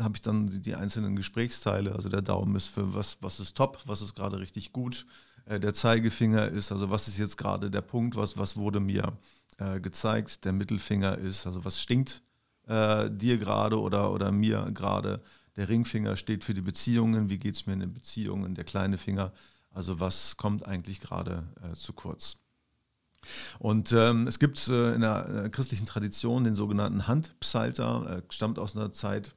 habe 0.00 0.14
ich 0.14 0.22
dann 0.22 0.48
die, 0.48 0.60
die, 0.60 0.74
einzelnen 0.74 1.16
Gesprächsteile. 1.16 1.94
Also 1.94 2.08
der 2.08 2.22
Daumen 2.22 2.56
ist 2.56 2.66
für 2.66 2.94
was, 2.94 3.18
was 3.20 3.40
ist 3.40 3.56
top, 3.56 3.80
was 3.86 4.00
ist 4.00 4.14
gerade 4.14 4.38
richtig 4.38 4.72
gut. 4.72 5.06
Äh, 5.44 5.60
der 5.60 5.74
Zeigefinger 5.74 6.48
ist, 6.48 6.72
also 6.72 6.90
was 6.90 7.08
ist 7.08 7.18
jetzt 7.18 7.36
gerade 7.36 7.70
der 7.70 7.82
Punkt, 7.82 8.16
was, 8.16 8.38
was 8.38 8.56
wurde 8.56 8.80
mir 8.80 9.12
äh, 9.58 9.80
gezeigt. 9.80 10.44
Der 10.44 10.52
Mittelfinger 10.52 11.18
ist, 11.18 11.46
also 11.46 11.64
was 11.64 11.80
stinkt 11.80 12.22
äh, 12.66 13.10
dir 13.10 13.38
gerade 13.38 13.78
oder, 13.78 14.12
oder 14.12 14.32
mir 14.32 14.70
gerade. 14.72 15.20
Der 15.56 15.68
Ringfinger 15.68 16.16
steht 16.16 16.44
für 16.44 16.54
die 16.54 16.62
Beziehungen, 16.62 17.28
wie 17.28 17.38
geht 17.38 17.54
es 17.54 17.66
mir 17.66 17.74
in 17.74 17.80
den 17.80 17.92
Beziehungen. 17.92 18.54
Der 18.54 18.64
kleine 18.64 18.96
Finger, 18.96 19.32
also 19.72 20.00
was 20.00 20.36
kommt 20.36 20.66
eigentlich 20.66 21.00
gerade 21.00 21.44
äh, 21.62 21.74
zu 21.74 21.92
kurz. 21.92 22.38
Und 23.58 23.92
ähm, 23.92 24.26
es 24.26 24.38
gibt 24.38 24.66
äh, 24.68 24.94
in 24.94 25.00
der 25.00 25.44
äh, 25.44 25.48
christlichen 25.48 25.86
Tradition 25.86 26.44
den 26.44 26.56
sogenannten 26.56 27.06
Handpsalter, 27.06 28.18
äh, 28.18 28.32
stammt 28.32 28.58
aus 28.58 28.76
einer 28.76 28.92
Zeit, 28.92 29.34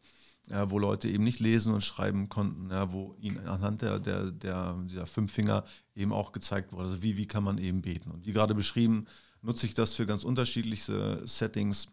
äh, 0.50 0.66
wo 0.70 0.80
Leute 0.80 1.08
eben 1.08 1.24
nicht 1.24 1.40
lesen 1.40 1.74
und 1.74 1.84
schreiben 1.84 2.30
konnten, 2.30 2.72
ja, 2.72 2.92
wo 2.92 3.16
ihnen 3.20 3.48
anhand 3.48 3.82
der, 3.82 4.00
der, 4.00 4.32
der, 4.32 4.76
dieser 4.90 5.06
fünf 5.06 5.32
Finger 5.32 5.66
eben 5.96 6.14
auch 6.14 6.32
gezeigt 6.32 6.74
wurde, 6.74 6.90
also 6.90 7.04
wie, 7.04 7.18
wie 7.18 7.28
kann 7.28 7.44
man 7.44 7.58
eben 7.58 7.82
beten. 7.82 8.12
Und 8.12 8.26
wie 8.26 8.32
gerade 8.32 8.56
beschrieben, 8.56 9.06
nutze 9.42 9.68
ich 9.68 9.76
das 9.76 9.94
für 9.94 10.06
ganz 10.06 10.24
unterschiedlichste 10.24 11.22
Settings. 11.26 11.88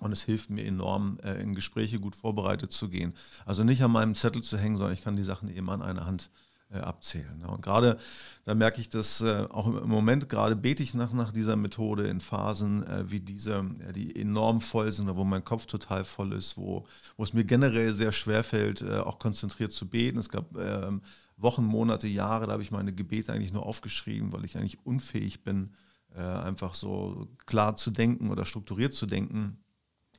Und 0.00 0.10
es 0.10 0.22
hilft 0.22 0.50
mir 0.50 0.64
enorm, 0.64 1.18
äh, 1.22 1.40
in 1.40 1.54
Gespräche 1.54 2.00
gut 2.00 2.16
vorbereitet 2.16 2.72
zu 2.72 2.88
gehen. 2.88 3.14
Also 3.46 3.62
nicht 3.62 3.82
an 3.82 3.92
meinem 3.92 4.16
Zettel 4.16 4.42
zu 4.42 4.58
hängen, 4.58 4.76
sondern 4.76 4.94
ich 4.94 5.02
kann 5.04 5.16
die 5.16 5.22
Sachen 5.22 5.48
eben 5.48 5.70
an 5.70 5.82
einer 5.82 6.04
Hand 6.04 6.30
äh, 6.34 6.43
abzählen. 6.70 7.44
Und 7.46 7.62
gerade 7.62 7.98
da 8.44 8.54
merke 8.54 8.80
ich 8.80 8.88
dass 8.88 9.20
äh, 9.20 9.46
auch 9.50 9.66
im 9.66 9.88
Moment, 9.88 10.28
gerade 10.28 10.56
bete 10.56 10.82
ich 10.82 10.94
nach, 10.94 11.12
nach 11.12 11.32
dieser 11.32 11.56
Methode 11.56 12.08
in 12.08 12.20
Phasen 12.20 12.86
äh, 12.86 13.10
wie 13.10 13.20
diese, 13.20 13.64
die 13.94 14.14
enorm 14.16 14.60
voll 14.60 14.90
sind, 14.90 15.14
wo 15.14 15.24
mein 15.24 15.44
Kopf 15.44 15.66
total 15.66 16.04
voll 16.04 16.32
ist, 16.32 16.56
wo, 16.56 16.86
wo 17.16 17.22
es 17.22 17.32
mir 17.32 17.44
generell 17.44 17.92
sehr 17.94 18.12
schwer 18.12 18.44
fällt, 18.44 18.82
auch 18.82 19.18
konzentriert 19.18 19.72
zu 19.72 19.88
beten. 19.88 20.18
Es 20.18 20.28
gab 20.28 20.56
ähm, 20.56 21.02
Wochen, 21.36 21.64
Monate, 21.64 22.06
Jahre, 22.06 22.46
da 22.46 22.52
habe 22.52 22.62
ich 22.62 22.70
meine 22.70 22.92
Gebete 22.92 23.32
eigentlich 23.32 23.52
nur 23.52 23.66
aufgeschrieben, 23.66 24.32
weil 24.32 24.44
ich 24.44 24.56
eigentlich 24.56 24.84
unfähig 24.84 25.42
bin, 25.42 25.72
einfach 26.14 26.74
so 26.74 27.26
klar 27.44 27.74
zu 27.74 27.90
denken 27.90 28.30
oder 28.30 28.44
strukturiert 28.44 28.94
zu 28.94 29.06
denken, 29.06 29.58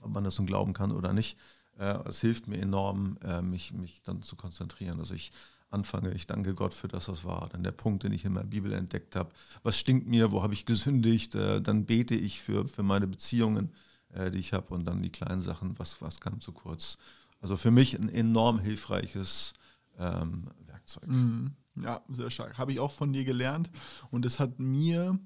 ob 0.01 0.11
man 0.11 0.25
das 0.25 0.37
nun 0.37 0.45
glauben 0.45 0.73
kann 0.73 0.91
oder 0.91 1.13
nicht. 1.13 1.37
Es 1.77 2.19
hilft 2.19 2.49
mir 2.49 2.57
enorm, 2.57 3.17
mich, 3.43 3.71
mich 3.71 4.01
dann 4.01 4.21
zu 4.21 4.35
konzentrieren. 4.35 4.99
Also 4.99 5.13
ich 5.13 5.31
anfange, 5.75 6.11
ich 6.13 6.25
danke 6.25 6.55
Gott 6.55 6.73
für 6.73 6.87
das, 6.87 7.07
was 7.07 7.23
war. 7.23 7.49
Dann 7.49 7.63
der 7.63 7.71
Punkt, 7.71 8.03
den 8.03 8.11
ich 8.11 8.25
in 8.25 8.33
der 8.33 8.43
Bibel 8.43 8.73
entdeckt 8.73 9.15
habe. 9.15 9.29
Was 9.61 9.77
stinkt 9.77 10.07
mir? 10.07 10.31
Wo 10.31 10.41
habe 10.41 10.53
ich 10.53 10.65
gesündigt? 10.65 11.35
Äh, 11.35 11.61
dann 11.61 11.85
bete 11.85 12.15
ich 12.15 12.41
für, 12.41 12.67
für 12.67 12.81
meine 12.83 13.05
Beziehungen, 13.05 13.71
äh, 14.13 14.31
die 14.31 14.39
ich 14.39 14.53
habe. 14.53 14.73
Und 14.73 14.85
dann 14.85 15.03
die 15.03 15.11
kleinen 15.11 15.41
Sachen, 15.41 15.77
was, 15.77 16.01
was 16.01 16.19
kam 16.19 16.41
zu 16.41 16.51
kurz. 16.51 16.97
Also 17.41 17.57
für 17.57 17.71
mich 17.71 17.99
ein 17.99 18.09
enorm 18.09 18.57
hilfreiches 18.59 19.53
ähm, 19.99 20.47
Werkzeug. 20.65 21.07
Mhm. 21.07 21.51
Ja, 21.75 22.01
sehr 22.09 22.31
stark. 22.31 22.57
Habe 22.57 22.71
ich 22.71 22.79
auch 22.79 22.91
von 22.91 23.11
dir 23.11 23.25
gelernt 23.25 23.69
und 24.09 24.25
es 24.25 24.39
hat 24.39 24.59
mir 24.59 25.19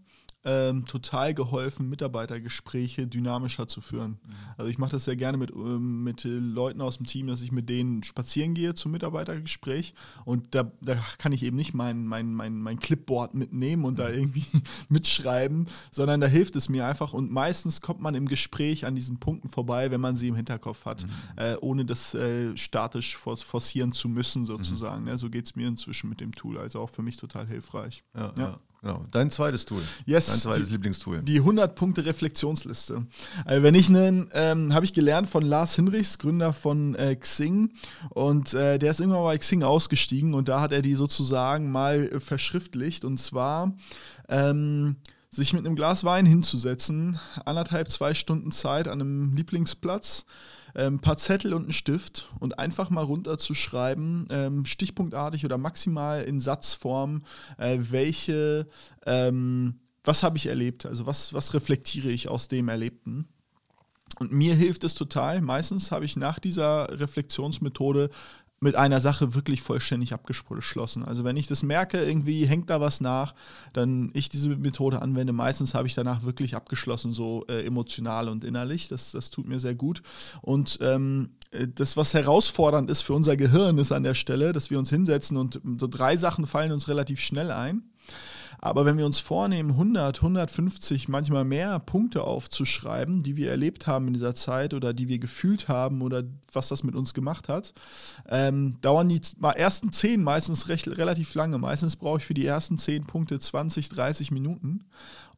ähm, 0.46 0.86
total 0.86 1.34
geholfen, 1.34 1.90
Mitarbeitergespräche 1.90 3.08
dynamischer 3.08 3.68
zu 3.68 3.82
führen. 3.82 4.12
Mhm. 4.12 4.34
Also 4.58 4.72
ich 4.72 4.78
mache 4.78 4.92
das 4.92 5.04
sehr 5.04 5.18
gerne 5.18 5.38
mit, 5.38 5.52
ähm, 5.52 6.04
mit 6.04 6.24
Leuten 6.24 6.80
aus 6.80 6.98
dem 6.98 7.06
Team, 7.06 7.28
dass 7.28 7.42
ich 7.42 7.52
mit 7.52 7.68
denen 7.68 8.04
spazieren 8.04 8.54
gehe 8.54 8.74
zum 8.74 8.94
Mitarbeitergespräch 8.94 9.94
und 10.24 10.56
da, 10.56 10.72
da 10.80 10.96
kann 11.18 11.34
ich 11.34 11.44
eben 11.44 11.58
nicht 11.58 11.74
mein, 11.74 12.06
mein, 12.06 12.34
mein, 12.34 12.58
mein 12.62 12.80
Clipboard 12.80 13.34
mitnehmen 13.34 13.84
und 13.84 14.00
da 14.00 14.08
mhm. 14.08 14.16
irgendwie 14.16 14.46
mitschreiben, 14.90 15.68
sondern 15.92 16.22
da 16.22 16.28
hilft 16.28 16.56
es 16.56 16.70
mir 16.70 16.86
einfach 16.86 17.12
und 17.12 17.32
meistens 17.32 17.82
kommt 17.82 18.00
man 18.00 18.16
im 18.16 18.28
Gespräch 18.30 18.86
an 18.86 18.96
diesen 18.96 19.20
Punkten 19.20 19.50
vorbei, 19.50 19.92
wenn 19.92 20.02
man 20.02 20.16
sie 20.16 20.30
im 20.30 20.36
Hinterkopf 20.36 20.86
hat, 20.86 21.04
mhm. 21.04 21.10
äh, 21.36 21.56
ohne 21.58 21.84
das 21.84 22.14
äh, 22.14 22.56
statisch 22.56 23.18
forcieren 23.18 23.92
zu 23.92 24.08
müssen 24.08 24.46
sozusagen. 24.46 25.02
Mhm. 25.02 25.10
Ja, 25.10 25.18
so 25.18 25.30
geht 25.30 25.46
es 25.46 25.58
mir 25.58 25.68
inzwischen 25.68 26.10
mit 26.10 26.22
dem 26.22 26.34
Tool, 26.34 26.58
also 26.58 26.80
auch 26.80 26.90
für 26.90 27.02
mich 27.02 27.18
total 27.18 27.46
hilfreich. 27.46 28.06
ja. 28.16 28.34
ja. 28.38 28.60
Genau. 28.82 29.06
Dein 29.12 29.30
zweites 29.30 29.66
Tool. 29.66 29.82
Yes. 30.06 30.28
Dein 30.28 30.38
zweites 30.38 30.68
die, 30.68 30.74
Lieblingstool. 30.74 31.22
Die 31.22 31.42
100-Punkte-Reflexionsliste. 31.42 33.06
Also 33.44 33.64
wenn 33.64 33.76
ich 33.76 33.90
einen, 33.90 34.30
ähm, 34.34 34.74
habe 34.74 34.86
ich 34.86 34.94
gelernt 34.94 35.28
von 35.28 35.44
Lars 35.44 35.76
Hinrichs, 35.76 36.18
Gründer 36.18 36.54
von 36.54 36.96
äh, 36.96 37.16
Xing. 37.16 37.74
Und 38.10 38.54
äh, 38.54 38.80
der 38.80 38.92
ist 38.92 39.02
irgendwann 39.02 39.24
bei 39.24 39.38
Xing 39.38 39.64
ausgestiegen 39.64 40.34
und 40.34 40.48
da 40.48 40.62
hat 40.62 40.72
er 40.72 40.82
die 40.82 40.96
sozusagen 40.96 41.72
mal 41.72 42.08
äh, 42.08 42.20
verschriftlicht. 42.22 43.04
Und 43.04 43.18
zwar 43.18 43.76
ähm, 44.30 44.96
sich 45.30 45.54
mit 45.54 45.66
einem 45.66 45.76
Glas 45.76 46.06
Wein 46.06 46.26
hinzusetzen, 46.26 47.20
anderthalb, 47.46 47.92
zwei 47.92 48.14
Stunden 48.14 48.52
Zeit 48.52 48.88
an 48.88 49.02
einem 49.02 49.34
Lieblingsplatz 49.34 50.26
ein 50.74 50.86
ähm, 50.86 51.00
paar 51.00 51.18
Zettel 51.18 51.54
und 51.54 51.64
einen 51.64 51.74
Stift 51.74 52.32
und 52.40 52.60
einfach 52.60 52.90
mal 52.90 53.04
runterzuschreiben, 53.04 54.28
ähm, 54.30 54.66
stichpunktartig 54.66 55.46
oder 55.46 55.58
maximal 55.58 56.24
in 56.24 56.40
Satzform, 56.40 57.24
äh, 57.58 57.78
welche, 57.82 58.68
ähm, 59.06 59.76
was 60.04 60.24
habe 60.24 60.38
ich 60.38 60.48
erlebt, 60.48 60.86
also 60.86 61.06
was, 61.06 61.34
was 61.34 61.54
reflektiere 61.54 62.10
ich 62.10 62.28
aus 62.28 62.48
dem 62.48 62.70
Erlebten. 62.70 63.28
Und 64.20 64.32
mir 64.32 64.56
hilft 64.56 64.84
es 64.84 64.96
total. 64.96 65.40
Meistens 65.42 65.92
habe 65.92 66.04
ich 66.04 66.18
nach 66.18 66.40
dieser 66.40 67.00
Reflexionsmethode 67.00 68.10
mit 68.60 68.76
einer 68.76 69.00
Sache 69.00 69.34
wirklich 69.34 69.62
vollständig 69.62 70.14
abgeschlossen. 70.14 71.04
Also 71.06 71.24
wenn 71.24 71.38
ich 71.38 71.48
das 71.48 71.64
merke, 71.64 72.04
irgendwie 72.04 72.46
hängt 72.46 72.70
da 72.70 72.82
was 72.82 73.00
nach, 73.02 73.34
dann 73.74 74.12
ich 74.14 74.30
diese 74.30 74.50
Methode 74.50 75.02
anwende. 75.02 75.34
Meistens 75.34 75.74
habe 75.74 75.88
ich 75.88 75.96
danach 75.96 76.24
wirklich 76.24 76.56
abgeschlossen, 76.56 77.12
so 77.12 77.46
äh, 77.48 77.66
emotional 77.66 78.28
und 78.28 78.44
innerlich. 78.44 78.88
Das, 78.90 79.12
das 79.12 79.30
tut 79.30 79.48
mir 79.48 79.60
sehr 79.60 79.76
gut. 79.76 80.02
Und 80.42 80.78
ähm, 80.82 81.30
äh, 81.52 81.68
das, 81.68 81.98
was 81.98 82.14
herausfordernd 82.14 82.90
ist 82.90 83.02
für 83.02 83.14
unser 83.14 83.38
Gehirn, 83.38 83.78
ist 83.78 83.92
an 83.92 84.04
der 84.04 84.16
Stelle, 84.16 84.52
dass 84.52 84.70
wir 84.70 84.80
uns 84.80 84.90
hinsetzen 84.90 85.38
und 85.38 85.62
so 85.78 85.88
drei 85.88 86.18
Sachen 86.18 86.46
fallen 86.46 86.72
uns 86.72 86.88
relativ 86.88 87.22
schnell 87.22 87.52
ein. 87.52 87.84
Aber 88.62 88.86
wenn 88.86 88.98
wir 88.98 89.06
uns 89.06 89.20
vornehmen, 89.20 89.72
100, 89.72 90.18
150, 90.18 91.08
manchmal 91.08 91.46
mehr 91.46 91.80
Punkte 91.80 92.24
aufzuschreiben, 92.24 93.24
die 93.24 93.38
wir 93.38 93.50
erlebt 93.50 93.88
haben 93.88 94.08
in 94.08 94.14
dieser 94.14 94.36
Zeit 94.36 94.74
oder 94.74 94.94
die 94.94 95.08
wir 95.08 95.18
gefühlt 95.18 95.70
haben 95.70 96.02
oder 96.02 96.24
was 96.52 96.68
das 96.68 96.84
mit 96.84 96.96
uns 96.96 97.14
gemacht 97.14 97.48
hat, 97.48 97.74
ähm, 98.28 98.76
dauern 98.82 99.08
die 99.08 99.22
ersten 99.56 99.94
10 99.94 100.22
meistens 100.22 100.68
recht, 100.68 100.88
relativ 100.90 101.34
lange. 101.36 101.58
Meistens 101.58 101.96
brauche 101.96 102.18
ich 102.20 102.26
für 102.26 102.34
die 102.34 102.46
ersten 102.46 102.78
10 102.78 103.06
Punkte 103.06 103.40
20, 103.40 103.88
30 103.90 104.32
Minuten. 104.32 104.84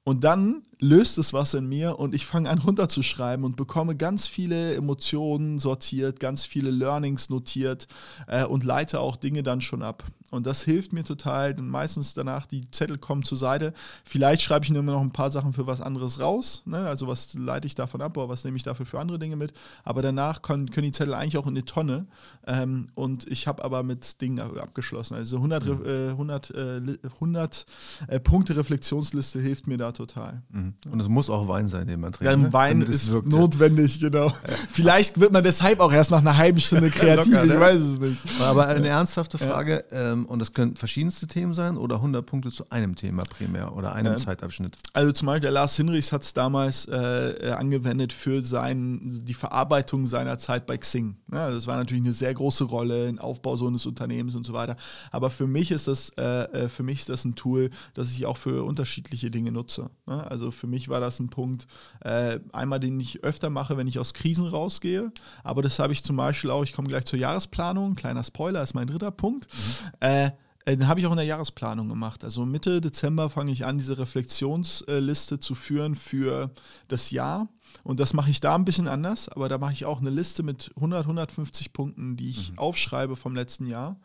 Und 0.04 0.24
dann 0.24 0.64
löst 0.82 1.20
es 1.20 1.32
was 1.32 1.54
in 1.54 1.68
mir 1.68 2.00
und 2.00 2.16
ich 2.16 2.26
fange 2.26 2.50
an 2.50 2.58
runterzuschreiben 2.58 3.46
und 3.46 3.56
bekomme 3.56 3.96
ganz 3.96 4.28
viele 4.28 4.74
Emotionen 4.74 5.60
sortiert, 5.60 6.20
ganz 6.20 6.44
viele 6.44 6.72
Learnings 6.72 7.30
notiert 7.30 7.88
äh, 8.28 8.44
und 8.44 8.64
leite 8.64 9.00
auch 9.00 9.16
Dinge 9.16 9.44
dann 9.44 9.62
schon 9.62 9.84
ab. 9.84 10.04
Und 10.32 10.48
das 10.48 10.64
hilft 10.64 10.94
mir 10.94 11.04
total. 11.04 11.60
Und 11.60 11.68
meistens 11.68 12.14
danach, 12.14 12.48
die 12.48 12.66
Zettel 12.72 12.98
kommen 12.98 13.24
zur 13.24 13.38
Seite. 13.38 13.74
Vielleicht 14.06 14.42
schreibe 14.42 14.64
ich 14.64 14.72
nur 14.72 14.80
immer 14.80 14.94
noch 14.94 15.02
ein 15.02 15.12
paar 15.12 15.30
Sachen 15.30 15.54
für 15.54 15.68
was 15.68 15.82
anderes 15.82 16.20
raus. 16.20 16.64
Ne? 16.66 16.78
Also 16.78 17.06
was 17.06 17.34
leite 17.34 17.68
ich 17.68 17.76
davon 17.76 18.02
ab 18.02 18.18
oder 18.18 18.30
was 18.30 18.46
nehme 18.46 18.56
ich 18.56 18.64
dafür 18.64 18.86
für 18.86 19.00
andere 19.00 19.20
Dinge 19.20 19.36
mit. 19.36 19.54
Aber 19.84 20.02
danach 20.02 20.42
können, 20.42 20.72
können 20.72 20.86
die 20.86 20.94
Zettel 20.94 21.14
eigentlich 21.14 21.38
auch 21.38 21.48
in 21.48 21.54
eine 21.54 21.66
Tonne. 21.66 22.08
Ähm, 22.48 22.88
und 22.96 23.28
ich 23.28 23.46
habe 23.48 23.64
aber 23.64 23.84
mit 23.84 24.22
Dingen 24.22 24.40
abgeschlossen. 24.40 25.16
Also 25.16 25.36
100, 25.36 25.66
mhm. 25.66 25.86
äh, 25.86 26.10
100, 26.12 26.50
äh, 26.52 26.82
100 27.16 27.66
äh, 28.08 28.20
Punkte 28.22 28.56
Reflexionsliste 28.56 29.40
hilft 29.42 29.68
mir 29.68 29.78
da 29.78 29.92
total. 29.92 30.42
Mhm. 30.50 30.71
Und 30.90 31.02
es 31.02 31.10
muss 31.10 31.30
auch 31.30 31.48
Wein 31.48 31.68
sein, 31.68 31.88
den 31.88 32.00
man 32.00 32.14
trinkt. 32.14 32.32
Ja, 32.32 32.38
ne? 32.38 32.54
Wein 32.54 32.82
ist 32.84 33.12
wirkt, 33.12 33.28
notwendig, 33.28 34.00
genau. 34.00 34.28
Ja. 34.28 34.34
Vielleicht 34.70 35.20
wird 35.20 35.32
man 35.32 35.44
deshalb 35.44 35.80
auch 35.80 35.92
erst 35.92 36.12
nach 36.12 36.20
einer 36.20 36.38
halben 36.38 36.60
Stunde 36.60 36.90
kreativ. 36.92 37.34
Locker, 37.34 37.46
ne? 37.46 37.54
Ich 37.54 37.60
weiß 37.60 37.82
es 37.82 38.00
nicht. 38.00 38.42
Aber 38.42 38.68
eine 38.68 38.88
ernsthafte 38.88 39.38
Frage. 39.38 39.84
Ja. 39.92 40.14
Ähm, 40.14 40.22
ähm, 40.22 40.26
und 40.26 40.40
das 40.40 40.54
können 40.54 40.76
verschiedenste 40.76 41.28
Themen 41.28 41.54
sein 41.54 41.78
oder 41.78 41.96
100 41.96 42.26
Punkte 42.26 42.52
zu 42.52 42.70
einem 42.70 42.96
Thema 42.96 43.24
primär 43.24 43.76
oder 43.76 43.94
einem 43.94 44.14
ja. 44.14 44.18
Zeitabschnitt. 44.18 44.78
Also 44.94 45.12
zum 45.12 45.28
Beispiel 45.28 45.42
der 45.42 45.52
Lars 45.52 45.76
Hinrichs 45.76 46.12
hat 46.12 46.24
es 46.24 46.34
damals 46.34 46.86
äh, 46.86 46.98
äh, 46.98 47.52
angewendet 47.52 48.14
für 48.14 48.42
sein, 48.42 49.22
die 49.26 49.34
Verarbeitung 49.34 50.08
seiner 50.08 50.38
Zeit 50.38 50.66
bei 50.66 50.78
Xing. 50.78 51.18
Ja, 51.32 51.50
das 51.50 51.68
war 51.68 51.78
natürlich 51.78 52.04
eine 52.04 52.14
sehr 52.14 52.34
große 52.34 52.66
Rolle 52.66 53.08
im 53.08 53.20
Aufbau 53.20 53.56
so 53.56 53.68
eines 53.68 53.86
Unternehmens 53.86 54.36
und 54.36 54.46
so 54.46 54.54
weiter. 54.54 54.76
Aber 55.12 55.30
für 55.30 55.48
mich 55.48 55.72
ist 55.72 55.88
das, 55.88 56.10
äh, 56.18 56.24
äh, 56.24 56.70
für 56.70 56.84
mich 56.84 57.00
ist 57.00 57.10
das 57.10 57.26
ein 57.26 57.36
Tool, 57.36 57.70
das 57.94 58.12
ich 58.12 58.26
auch 58.26 58.38
für 58.38 58.64
unterschiedliche 58.64 59.32
Dinge 59.32 59.52
nutze. 59.52 59.90
Ne? 60.06 60.24
Also 60.30 60.52
für 60.62 60.68
mich 60.68 60.90
war 60.90 61.00
das 61.00 61.20
ein 61.20 61.30
Punkt, 61.30 61.66
äh, 62.02 62.40
einmal 62.54 62.80
den 62.80 63.00
ich 63.00 63.24
öfter 63.24 63.50
mache, 63.50 63.78
wenn 63.78 63.88
ich 63.88 63.98
aus 63.98 64.14
Krisen 64.14 64.46
rausgehe. 64.46 65.12
Aber 65.44 65.64
das 65.64 65.80
habe 65.80 65.92
ich 65.92 66.04
zum 66.04 66.16
Beispiel 66.16 66.52
auch, 66.52 66.64
ich 66.64 66.74
komme 66.74 66.88
gleich 66.88 67.06
zur 67.06 67.18
Jahresplanung, 67.18 67.96
kleiner 67.96 68.24
Spoiler 68.24 68.62
ist 68.62 68.76
mein 68.76 68.86
dritter 68.86 69.10
Punkt. 69.10 69.48
Mhm. 69.52 70.08
Äh, 70.08 70.32
äh, 70.66 70.78
den 70.78 70.88
habe 70.88 71.00
ich 71.00 71.08
auch 71.08 71.12
in 71.12 71.18
der 71.18 71.26
Jahresplanung 71.26 71.90
gemacht. 71.90 72.24
Also 72.24 72.46
Mitte 72.46 72.80
Dezember 72.80 73.32
fange 73.32 73.52
ich 73.52 73.66
an, 73.66 73.80
diese 73.80 73.98
Reflexionsliste 73.98 75.40
zu 75.40 75.56
führen 75.56 75.96
für 75.96 76.52
das 76.88 77.10
Jahr. 77.10 77.50
Und 77.84 78.00
das 78.00 78.14
mache 78.14 78.30
ich 78.30 78.40
da 78.40 78.54
ein 78.54 78.66
bisschen 78.66 78.88
anders, 78.88 79.30
aber 79.30 79.50
da 79.50 79.58
mache 79.58 79.74
ich 79.74 79.86
auch 79.86 80.00
eine 80.00 80.12
Liste 80.12 80.44
mit 80.44 80.72
100, 80.76 81.04
150 81.04 81.74
Punkten, 81.74 82.18
die 82.18 82.30
ich 82.30 82.52
mhm. 82.52 82.60
aufschreibe 82.60 83.16
vom 83.16 83.34
letzten 83.34 83.66
Jahr 83.66 83.92
mhm. 83.92 83.98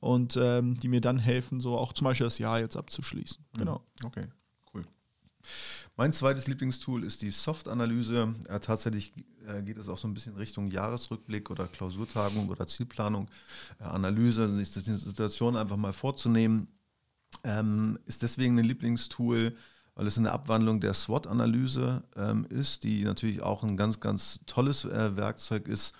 und 0.00 0.38
ähm, 0.38 0.78
die 0.78 0.88
mir 0.88 1.00
dann 1.00 1.18
helfen, 1.18 1.60
so 1.60 1.78
auch 1.78 1.94
zum 1.94 2.04
Beispiel 2.06 2.26
das 2.26 2.38
Jahr 2.38 2.58
jetzt 2.58 2.76
abzuschließen. 2.76 3.38
Mhm. 3.54 3.58
Genau. 3.58 3.80
Okay. 4.04 4.26
Mein 5.96 6.12
zweites 6.12 6.46
Lieblingstool 6.46 7.04
ist 7.04 7.22
die 7.22 7.30
Soft-Analyse. 7.30 8.34
Ja, 8.48 8.58
tatsächlich 8.58 9.12
äh, 9.46 9.62
geht 9.62 9.78
es 9.78 9.88
auch 9.88 9.98
so 9.98 10.08
ein 10.08 10.14
bisschen 10.14 10.36
Richtung 10.36 10.68
Jahresrückblick 10.68 11.50
oder 11.50 11.66
Klausurtagung 11.66 12.48
oder 12.48 12.66
Zielplanung, 12.66 13.28
äh, 13.80 13.84
Analyse, 13.84 14.54
sich 14.54 14.72
die 14.72 14.96
Situation 14.96 15.56
einfach 15.56 15.76
mal 15.76 15.92
vorzunehmen. 15.92 16.68
Ähm, 17.42 17.98
ist 18.06 18.22
deswegen 18.22 18.58
ein 18.58 18.64
Lieblingstool, 18.64 19.54
weil 19.94 20.06
es 20.06 20.18
eine 20.18 20.32
Abwandlung 20.32 20.80
der 20.80 20.94
SWOT-Analyse 20.94 22.02
ähm, 22.16 22.46
ist, 22.48 22.82
die 22.82 23.04
natürlich 23.04 23.42
auch 23.42 23.62
ein 23.62 23.76
ganz, 23.76 24.00
ganz 24.00 24.40
tolles 24.46 24.84
äh, 24.84 25.16
Werkzeug 25.16 25.68
ist. 25.68 25.94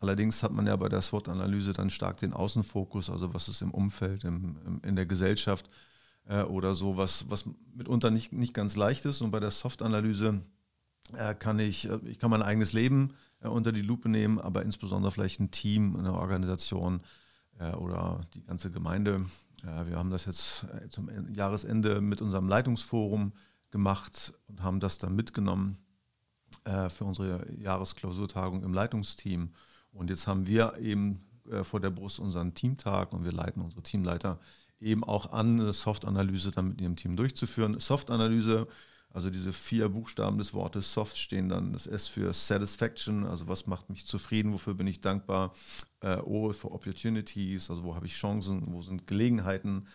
Allerdings 0.00 0.42
hat 0.42 0.52
man 0.52 0.66
ja 0.66 0.74
bei 0.76 0.88
der 0.88 1.02
SWOT-Analyse 1.02 1.72
dann 1.72 1.90
stark 1.90 2.18
den 2.18 2.32
Außenfokus, 2.32 3.10
also 3.10 3.32
was 3.34 3.48
ist 3.48 3.62
im 3.62 3.70
Umfeld, 3.70 4.24
im, 4.24 4.56
im, 4.66 4.80
in 4.82 4.96
der 4.96 5.06
Gesellschaft 5.06 5.70
äh, 6.28 6.42
oder 6.42 6.74
so, 6.74 6.96
was, 6.96 7.28
was 7.30 7.44
mitunter 7.74 8.10
nicht, 8.10 8.32
nicht 8.32 8.54
ganz 8.54 8.76
leicht 8.76 9.04
ist. 9.04 9.22
Und 9.22 9.30
bei 9.30 9.40
der 9.40 9.50
Soft-Analyse 9.50 10.40
äh, 11.14 11.34
kann 11.34 11.58
ich, 11.58 11.88
äh, 11.88 11.98
ich 12.04 12.18
kann 12.18 12.30
mein 12.30 12.42
eigenes 12.42 12.72
Leben 12.72 13.14
äh, 13.40 13.48
unter 13.48 13.72
die 13.72 13.82
Lupe 13.82 14.08
nehmen, 14.08 14.40
aber 14.40 14.62
insbesondere 14.62 15.12
vielleicht 15.12 15.40
ein 15.40 15.50
Team, 15.50 15.96
eine 15.96 16.14
Organisation 16.14 17.00
äh, 17.58 17.72
oder 17.72 18.26
die 18.34 18.42
ganze 18.42 18.70
Gemeinde. 18.70 19.24
wir 19.62 19.96
haben 19.96 20.10
das 20.10 20.26
jetzt 20.26 20.66
zum 20.90 21.08
Jahresende 21.34 22.00
mit 22.00 22.20
unserem 22.20 22.46
Leitungsforum 22.46 23.32
gemacht 23.70 24.34
und 24.48 24.62
haben 24.62 24.78
das 24.80 24.98
dann 24.98 25.16
mitgenommen 25.16 25.78
für 26.62 27.04
unsere 27.04 27.50
Jahresklausurtagung 27.58 28.62
im 28.62 28.74
Leitungsteam. 28.74 29.50
Und 29.92 30.10
jetzt 30.10 30.26
haben 30.26 30.46
wir 30.46 30.76
eben 30.78 31.24
vor 31.62 31.80
der 31.80 31.90
Brust 31.90 32.20
unseren 32.20 32.54
Teamtag 32.54 33.12
und 33.12 33.24
wir 33.24 33.32
leiten 33.32 33.62
unsere 33.62 33.82
Teamleiter 33.82 34.38
eben 34.80 35.04
auch 35.04 35.32
an, 35.32 35.60
eine 35.60 35.72
Soft-Analyse 35.72 36.50
dann 36.50 36.68
mit 36.68 36.80
ihrem 36.80 36.96
Team 36.96 37.16
durchzuführen. 37.16 37.78
Soft-Analyse, 37.78 38.66
also 39.10 39.30
diese 39.30 39.52
vier 39.52 39.88
Buchstaben 39.88 40.38
des 40.38 40.52
Wortes 40.52 40.92
Soft 40.92 41.16
stehen 41.16 41.48
dann 41.48 41.72
das 41.72 41.86
S 41.86 42.06
für 42.06 42.32
Satisfaction, 42.34 43.24
also 43.24 43.48
was 43.48 43.66
macht 43.66 43.88
mich 43.88 44.06
zufrieden, 44.06 44.52
wofür 44.52 44.74
bin 44.74 44.86
ich 44.86 45.00
dankbar. 45.00 45.54
Äh, 46.00 46.18
o 46.18 46.52
für 46.52 46.70
Opportunities, 46.70 47.70
also 47.70 47.82
wo 47.82 47.94
habe 47.94 48.06
ich 48.06 48.14
Chancen, 48.14 48.62
wo 48.72 48.82
sind 48.82 49.06
Gelegenheiten. 49.06 49.86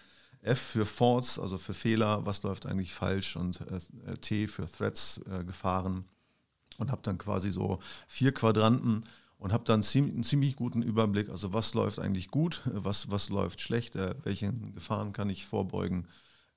F 0.42 0.60
für 0.60 0.86
Faults, 0.88 1.38
also 1.38 1.60
für 1.60 1.76
Fehler, 1.76 2.26
was 2.26 2.42
läuft 2.42 2.66
eigentlich 2.66 2.94
falsch. 2.94 3.36
Und 3.36 3.62
äh, 3.62 4.18
T 4.18 4.48
für 4.48 4.66
Threats, 4.66 5.22
äh, 5.30 5.44
Gefahren. 5.44 6.06
Und 6.78 6.90
habe 6.90 7.04
dann 7.04 7.20
quasi 7.20 7.52
so 7.52 7.78
vier 8.08 8.34
Quadranten 8.34 9.06
und 9.42 9.52
habe 9.54 9.64
dann 9.64 9.82
einen 9.82 10.24
ziemlich 10.24 10.56
guten 10.56 10.84
Überblick, 10.84 11.30
also 11.30 11.52
was 11.52 11.74
läuft 11.74 12.00
eigentlich 12.00 12.30
gut, 12.30 12.62
was, 12.66 13.10
was 13.10 13.30
läuft 13.30 13.60
schlecht, 13.60 13.96
äh, 13.96 14.14
welchen 14.24 14.76
Gefahren 14.76 15.14
kann 15.14 15.32
ich 15.32 15.48
vorbeugen 15.48 16.06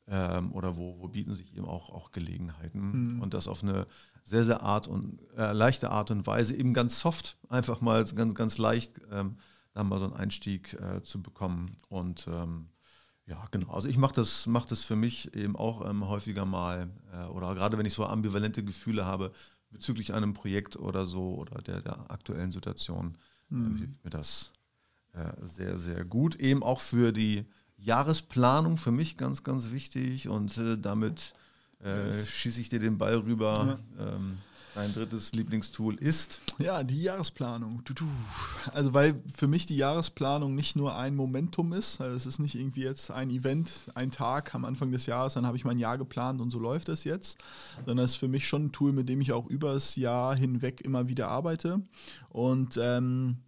ähm, 0.06 0.52
oder 0.52 0.76
wo, 0.76 1.00
wo 1.00 1.08
bieten 1.08 1.32
sich 1.32 1.56
eben 1.56 1.64
auch, 1.64 1.88
auch 1.88 2.12
Gelegenheiten. 2.12 3.14
Mhm. 3.14 3.22
Und 3.22 3.32
das 3.32 3.48
auf 3.48 3.62
eine 3.62 3.86
sehr, 4.22 4.44
sehr 4.44 4.60
Art 4.60 4.86
und, 4.86 5.18
äh, 5.34 5.52
leichte 5.52 5.88
Art 5.88 6.10
und 6.10 6.26
Weise, 6.26 6.54
eben 6.54 6.74
ganz 6.74 7.00
soft, 7.00 7.38
einfach 7.48 7.80
mal 7.80 8.04
ganz, 8.04 8.34
ganz 8.34 8.58
leicht 8.58 9.00
ähm, 9.10 9.38
da 9.72 9.82
mal 9.82 9.98
so 9.98 10.04
einen 10.04 10.14
Einstieg 10.14 10.74
äh, 10.74 11.02
zu 11.02 11.22
bekommen. 11.22 11.74
Und 11.88 12.28
ähm, 12.30 12.68
ja, 13.24 13.46
genau. 13.50 13.72
Also 13.72 13.88
ich 13.88 13.96
mache 13.96 14.14
das, 14.14 14.46
mach 14.46 14.66
das 14.66 14.84
für 14.84 14.96
mich 14.96 15.34
eben 15.34 15.56
auch 15.56 15.88
ähm, 15.88 16.06
häufiger 16.06 16.44
mal 16.44 16.90
äh, 17.14 17.24
oder 17.28 17.54
gerade 17.54 17.78
wenn 17.78 17.86
ich 17.86 17.94
so 17.94 18.04
ambivalente 18.04 18.62
Gefühle 18.62 19.06
habe 19.06 19.32
bezüglich 19.74 20.14
einem 20.14 20.32
Projekt 20.32 20.76
oder 20.76 21.04
so 21.04 21.34
oder 21.34 21.60
der, 21.60 21.82
der 21.82 22.10
aktuellen 22.10 22.52
Situation, 22.52 23.18
mhm. 23.50 23.76
hilft 23.76 24.04
mir 24.04 24.10
das 24.10 24.52
äh, 25.12 25.32
sehr, 25.42 25.78
sehr 25.78 26.04
gut. 26.04 26.36
Eben 26.36 26.62
auch 26.62 26.80
für 26.80 27.12
die 27.12 27.44
Jahresplanung 27.76 28.78
für 28.78 28.92
mich 28.92 29.16
ganz, 29.16 29.42
ganz 29.42 29.70
wichtig 29.70 30.28
und 30.28 30.56
äh, 30.56 30.78
damit 30.78 31.34
äh, 31.80 32.12
schieße 32.12 32.60
ich 32.60 32.68
dir 32.70 32.78
den 32.78 32.96
Ball 32.96 33.16
rüber. 33.16 33.78
Ja. 33.98 34.14
Ähm, 34.14 34.38
Dein 34.74 34.92
drittes 34.92 35.32
Lieblingstool 35.32 35.94
ist? 35.94 36.40
Ja, 36.58 36.82
die 36.82 37.02
Jahresplanung. 37.02 37.82
Also 38.72 38.92
weil 38.92 39.22
für 39.34 39.46
mich 39.46 39.66
die 39.66 39.76
Jahresplanung 39.76 40.54
nicht 40.54 40.74
nur 40.74 40.96
ein 40.96 41.14
Momentum 41.14 41.72
ist, 41.72 42.00
also 42.00 42.16
es 42.16 42.26
ist 42.26 42.40
nicht 42.40 42.56
irgendwie 42.56 42.82
jetzt 42.82 43.10
ein 43.10 43.30
Event, 43.30 43.70
ein 43.94 44.10
Tag 44.10 44.54
am 44.54 44.64
Anfang 44.64 44.90
des 44.90 45.06
Jahres, 45.06 45.34
dann 45.34 45.46
habe 45.46 45.56
ich 45.56 45.64
mein 45.64 45.78
Jahr 45.78 45.96
geplant 45.96 46.40
und 46.40 46.50
so 46.50 46.58
läuft 46.58 46.88
es 46.88 47.04
jetzt, 47.04 47.38
sondern 47.86 48.04
es 48.04 48.12
ist 48.12 48.16
für 48.16 48.28
mich 48.28 48.48
schon 48.48 48.66
ein 48.66 48.72
Tool, 48.72 48.92
mit 48.92 49.08
dem 49.08 49.20
ich 49.20 49.32
auch 49.32 49.46
über 49.46 49.74
das 49.74 49.94
Jahr 49.94 50.36
hinweg 50.36 50.80
immer 50.80 51.08
wieder 51.08 51.28
arbeite. 51.28 51.80
Und 52.30 52.78
ähm, 52.82 53.38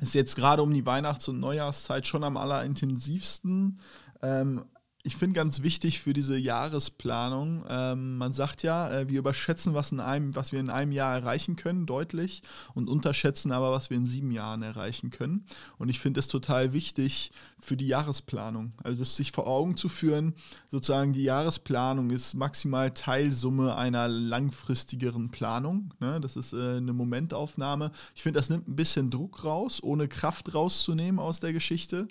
ist 0.00 0.14
jetzt 0.14 0.36
gerade 0.36 0.62
um 0.62 0.72
die 0.72 0.86
Weihnachts- 0.86 1.28
und 1.28 1.40
Neujahrszeit 1.40 2.06
schon 2.06 2.24
am 2.24 2.36
allerintensivsten. 2.36 3.80
Ähm, 4.22 4.64
ich 5.08 5.16
finde 5.16 5.36
ganz 5.36 5.62
wichtig 5.62 6.00
für 6.00 6.12
diese 6.12 6.36
Jahresplanung, 6.36 7.64
ähm, 7.66 8.18
man 8.18 8.34
sagt 8.34 8.62
ja, 8.62 8.90
äh, 8.90 9.08
wir 9.08 9.20
überschätzen, 9.20 9.72
was, 9.72 9.90
in 9.90 10.00
einem, 10.00 10.36
was 10.36 10.52
wir 10.52 10.60
in 10.60 10.68
einem 10.68 10.92
Jahr 10.92 11.16
erreichen 11.16 11.56
können, 11.56 11.86
deutlich, 11.86 12.42
und 12.74 12.90
unterschätzen 12.90 13.50
aber, 13.50 13.72
was 13.72 13.88
wir 13.88 13.96
in 13.96 14.06
sieben 14.06 14.30
Jahren 14.30 14.60
erreichen 14.60 15.08
können. 15.08 15.46
Und 15.78 15.88
ich 15.88 15.98
finde 15.98 16.20
es 16.20 16.28
total 16.28 16.74
wichtig 16.74 17.30
für 17.58 17.74
die 17.74 17.86
Jahresplanung. 17.86 18.74
Also 18.84 18.98
das 18.98 19.16
sich 19.16 19.32
vor 19.32 19.46
Augen 19.46 19.78
zu 19.78 19.88
führen, 19.88 20.34
sozusagen 20.70 21.14
die 21.14 21.22
Jahresplanung 21.22 22.10
ist 22.10 22.34
maximal 22.34 22.90
Teilsumme 22.90 23.76
einer 23.76 24.08
langfristigeren 24.08 25.30
Planung. 25.30 25.94
Ne? 26.00 26.20
Das 26.20 26.36
ist 26.36 26.52
äh, 26.52 26.76
eine 26.76 26.92
Momentaufnahme. 26.92 27.92
Ich 28.14 28.22
finde, 28.22 28.40
das 28.40 28.50
nimmt 28.50 28.68
ein 28.68 28.76
bisschen 28.76 29.08
Druck 29.08 29.42
raus, 29.42 29.82
ohne 29.82 30.06
Kraft 30.06 30.52
rauszunehmen 30.52 31.18
aus 31.18 31.40
der 31.40 31.54
Geschichte. 31.54 32.08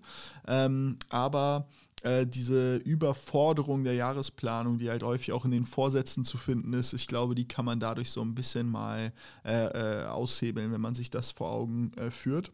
Ähm, 0.48 0.98
aber 1.10 1.68
äh, 2.04 2.26
diese 2.28 2.78
Überforderung 2.78 3.84
der 3.84 3.94
Jahresplanung, 3.94 4.78
die 4.78 4.90
halt 4.90 5.04
häufig 5.04 5.34
auch 5.34 5.46
in 5.46 5.52
den 5.52 5.66
Vorsätzen 5.66 6.24
zu 6.24 6.38
finden 6.38 6.74
ist, 6.74 6.94
ich 6.94 7.08
glaube, 7.08 7.36
die 7.36 7.48
kann 7.48 7.66
man 7.66 7.80
dadurch 7.80 8.12
so 8.12 8.22
ein 8.22 8.36
bisschen 8.36 8.70
mal 8.70 9.12
äh, 9.44 10.02
äh, 10.02 10.06
aushebeln, 10.06 10.72
wenn 10.72 10.82
man 10.82 10.96
sich 10.96 11.10
das 11.10 11.32
vor 11.32 11.52
Augen 11.52 11.92
äh, 11.98 12.12
führt. 12.12 12.52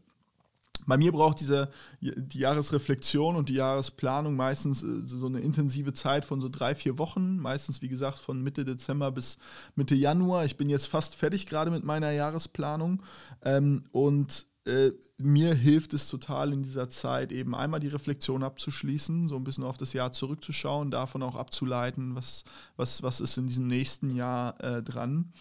Bei 0.86 0.98
mir 0.98 1.12
braucht 1.12 1.40
diese 1.40 1.70
die 2.02 2.40
Jahresreflexion 2.40 3.36
und 3.36 3.48
die 3.48 3.54
Jahresplanung 3.54 4.36
meistens 4.36 4.80
so 4.82 5.26
eine 5.26 5.40
intensive 5.40 5.94
Zeit 5.94 6.26
von 6.26 6.42
so 6.42 6.50
drei, 6.50 6.76
vier 6.76 6.98
Wochen. 6.98 7.38
Meistens, 7.38 7.82
wie 7.82 7.88
gesagt, 7.88 8.20
von 8.20 8.42
Mitte 8.42 8.66
Dezember 8.66 9.12
bis 9.12 9.38
Mitte 9.76 9.96
Januar. 9.96 10.46
Ich 10.46 10.58
bin 10.58 10.70
jetzt 10.70 10.88
fast 10.88 11.16
fertig 11.16 11.48
gerade 11.48 11.72
mit 11.72 11.86
meiner 11.86 12.12
Jahresplanung. 12.12 13.02
Ähm, 13.44 13.84
und 13.94 14.46
äh, 14.66 14.92
mir 15.18 15.54
hilft 15.54 15.94
es 15.94 16.08
total 16.08 16.54
in 16.54 16.64
dieser 16.64 16.90
Zeit 16.90 17.32
eben 17.32 17.56
einmal 17.56 17.80
die 17.80 17.90
Reflexion 17.90 18.44
abzuschließen, 18.44 19.28
so 19.28 19.36
ein 19.36 19.44
bisschen 19.44 19.64
auf 19.64 19.78
das 19.78 19.94
Jahr 19.94 20.12
zurückzuschauen, 20.12 20.92
davon 20.92 21.24
auch 21.24 21.36
abzuleiten, 21.36 22.16
was, 22.16 22.46
was, 22.78 23.04
was 23.04 23.20
ist 23.20 23.38
in 23.38 23.48
diesem 23.48 23.68
nächsten 23.68 24.10
Jahr 24.16 24.62
äh, 24.64 24.82
dran. 24.82 25.34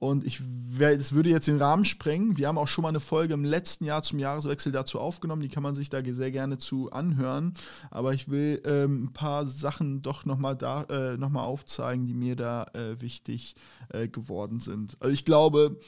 Und 0.00 0.24
ich 0.24 0.40
das 0.78 1.12
würde 1.12 1.30
jetzt 1.30 1.48
den 1.48 1.60
Rahmen 1.60 1.84
sprengen. 1.84 2.36
Wir 2.36 2.46
haben 2.46 2.58
auch 2.58 2.68
schon 2.68 2.82
mal 2.82 2.90
eine 2.90 3.00
Folge 3.00 3.34
im 3.34 3.44
letzten 3.44 3.84
Jahr 3.84 4.04
zum 4.04 4.20
Jahreswechsel 4.20 4.70
dazu 4.70 5.00
aufgenommen. 5.00 5.42
Die 5.42 5.48
kann 5.48 5.64
man 5.64 5.74
sich 5.74 5.90
da 5.90 6.04
sehr 6.04 6.30
gerne 6.30 6.58
zu 6.58 6.92
anhören. 6.92 7.54
Aber 7.90 8.14
ich 8.14 8.28
will 8.28 8.62
ähm, 8.64 9.04
ein 9.04 9.12
paar 9.12 9.44
Sachen 9.44 10.00
doch 10.02 10.24
nochmal 10.24 10.56
äh, 10.88 11.16
noch 11.16 11.34
aufzeigen, 11.34 12.06
die 12.06 12.14
mir 12.14 12.36
da 12.36 12.68
äh, 12.74 13.00
wichtig 13.00 13.56
äh, 13.88 14.06
geworden 14.06 14.60
sind. 14.60 14.96
Also 15.00 15.12
ich 15.12 15.24
glaube, 15.24 15.80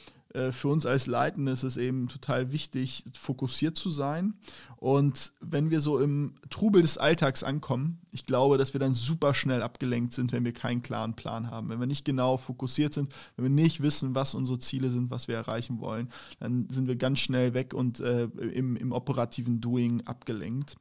für 0.51 0.67
uns 0.67 0.85
als 0.85 1.07
Leitende 1.07 1.51
ist 1.51 1.63
es 1.63 1.77
eben 1.77 2.07
total 2.07 2.51
wichtig, 2.51 3.03
fokussiert 3.13 3.75
zu 3.75 3.89
sein. 3.89 4.33
Und 4.77 5.33
wenn 5.41 5.69
wir 5.69 5.81
so 5.81 5.99
im 5.99 6.35
Trubel 6.49 6.81
des 6.81 6.97
Alltags 6.97 7.43
ankommen, 7.43 7.99
ich 8.11 8.25
glaube, 8.25 8.57
dass 8.57 8.73
wir 8.73 8.79
dann 8.79 8.93
super 8.93 9.33
schnell 9.33 9.61
abgelenkt 9.61 10.13
sind, 10.13 10.31
wenn 10.31 10.45
wir 10.45 10.53
keinen 10.53 10.81
klaren 10.81 11.15
Plan 11.15 11.51
haben. 11.51 11.69
Wenn 11.69 11.79
wir 11.79 11.87
nicht 11.87 12.05
genau 12.05 12.37
fokussiert 12.37 12.93
sind, 12.93 13.13
wenn 13.35 13.45
wir 13.45 13.63
nicht 13.63 13.81
wissen, 13.81 14.15
was 14.15 14.33
unsere 14.33 14.59
Ziele 14.59 14.89
sind, 14.89 15.11
was 15.11 15.27
wir 15.27 15.35
erreichen 15.35 15.79
wollen, 15.79 16.09
dann 16.39 16.67
sind 16.69 16.87
wir 16.87 16.95
ganz 16.95 17.19
schnell 17.19 17.53
weg 17.53 17.73
und 17.73 17.99
äh, 17.99 18.23
im, 18.23 18.75
im 18.75 18.91
operativen 18.91 19.61
Doing 19.61 20.01
abgelenkt. 20.05 20.75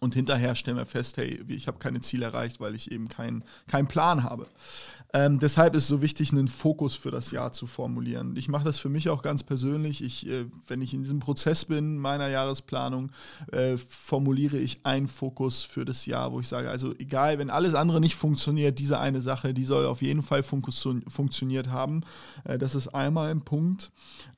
Und 0.00 0.14
hinterher 0.14 0.54
stellen 0.54 0.76
wir 0.76 0.86
fest, 0.86 1.16
hey, 1.16 1.42
ich 1.48 1.66
habe 1.66 1.78
keine 1.78 2.00
Ziele 2.00 2.26
erreicht, 2.26 2.60
weil 2.60 2.74
ich 2.74 2.90
eben 2.90 3.08
keinen 3.08 3.44
kein 3.66 3.88
Plan 3.88 4.22
habe. 4.22 4.46
Ähm, 5.14 5.38
deshalb 5.38 5.74
ist 5.74 5.84
es 5.84 5.88
so 5.88 6.02
wichtig, 6.02 6.32
einen 6.32 6.48
Fokus 6.48 6.94
für 6.94 7.10
das 7.10 7.30
Jahr 7.30 7.52
zu 7.52 7.66
formulieren. 7.66 8.36
Ich 8.36 8.48
mache 8.48 8.64
das 8.64 8.78
für 8.78 8.90
mich 8.90 9.08
auch 9.08 9.22
ganz 9.22 9.42
persönlich. 9.42 10.04
Ich, 10.04 10.26
äh, 10.26 10.44
wenn 10.66 10.82
ich 10.82 10.92
in 10.92 11.02
diesem 11.02 11.18
Prozess 11.18 11.64
bin, 11.64 11.96
meiner 11.96 12.28
Jahresplanung, 12.28 13.10
äh, 13.50 13.78
formuliere 13.78 14.58
ich 14.58 14.84
einen 14.84 15.08
Fokus 15.08 15.62
für 15.62 15.86
das 15.86 16.04
Jahr, 16.04 16.32
wo 16.32 16.40
ich 16.40 16.48
sage, 16.48 16.68
also 16.68 16.94
egal, 16.98 17.38
wenn 17.38 17.48
alles 17.48 17.74
andere 17.74 18.00
nicht 18.00 18.16
funktioniert, 18.16 18.78
diese 18.78 18.98
eine 18.98 19.22
Sache, 19.22 19.54
die 19.54 19.64
soll 19.64 19.86
auf 19.86 20.02
jeden 20.02 20.22
Fall 20.22 20.42
funktioniert 20.42 21.70
haben. 21.70 22.02
Äh, 22.44 22.58
das 22.58 22.74
ist 22.74 22.88
einmal 22.88 23.30
ein 23.30 23.40
Punkt. 23.40 23.90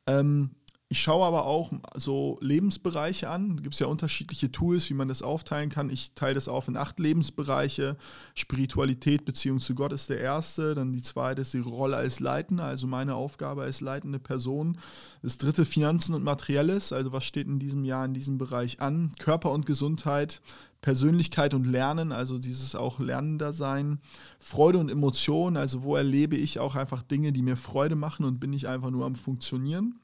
Ähm, 0.06 0.50
ich 0.92 1.00
schaue 1.02 1.24
aber 1.24 1.46
auch 1.46 1.70
so 1.94 2.36
Lebensbereiche 2.40 3.30
an. 3.30 3.56
Da 3.56 3.62
gibt 3.62 3.74
es 3.74 3.78
ja 3.78 3.86
unterschiedliche 3.86 4.50
Tools, 4.50 4.90
wie 4.90 4.94
man 4.94 5.06
das 5.06 5.22
aufteilen 5.22 5.68
kann. 5.70 5.88
Ich 5.88 6.14
teile 6.16 6.34
das 6.34 6.48
auf 6.48 6.66
in 6.66 6.76
acht 6.76 6.98
Lebensbereiche. 6.98 7.96
Spiritualität, 8.34 9.24
Beziehung 9.24 9.60
zu 9.60 9.76
Gott 9.76 9.92
ist 9.92 10.10
der 10.10 10.18
erste. 10.18 10.74
Dann 10.74 10.92
die 10.92 11.00
zweite 11.00 11.42
ist 11.42 11.54
die 11.54 11.60
Rolle 11.60 11.96
als 11.96 12.18
Leitender, 12.18 12.64
also 12.64 12.88
meine 12.88 13.14
Aufgabe 13.14 13.62
als 13.62 13.80
leitende 13.80 14.18
Person. 14.18 14.78
Das 15.22 15.38
dritte 15.38 15.64
Finanzen 15.64 16.12
und 16.12 16.24
Materielles, 16.24 16.92
also 16.92 17.12
was 17.12 17.24
steht 17.24 17.46
in 17.46 17.60
diesem 17.60 17.84
Jahr 17.84 18.04
in 18.04 18.12
diesem 18.12 18.36
Bereich 18.36 18.80
an. 18.80 19.12
Körper 19.20 19.52
und 19.52 19.66
Gesundheit, 19.66 20.42
Persönlichkeit 20.82 21.54
und 21.54 21.68
Lernen, 21.68 22.10
also 22.10 22.36
dieses 22.36 22.74
auch 22.74 22.98
Lernender 22.98 23.52
sein. 23.52 24.00
Freude 24.40 24.78
und 24.78 24.90
Emotionen, 24.90 25.56
also 25.56 25.84
wo 25.84 25.94
erlebe 25.94 26.34
ich 26.34 26.58
auch 26.58 26.74
einfach 26.74 27.04
Dinge, 27.04 27.32
die 27.32 27.42
mir 27.42 27.54
Freude 27.54 27.94
machen 27.94 28.24
und 28.24 28.40
bin 28.40 28.52
ich 28.52 28.66
einfach 28.66 28.90
nur 28.90 29.06
am 29.06 29.14
Funktionieren. 29.14 29.94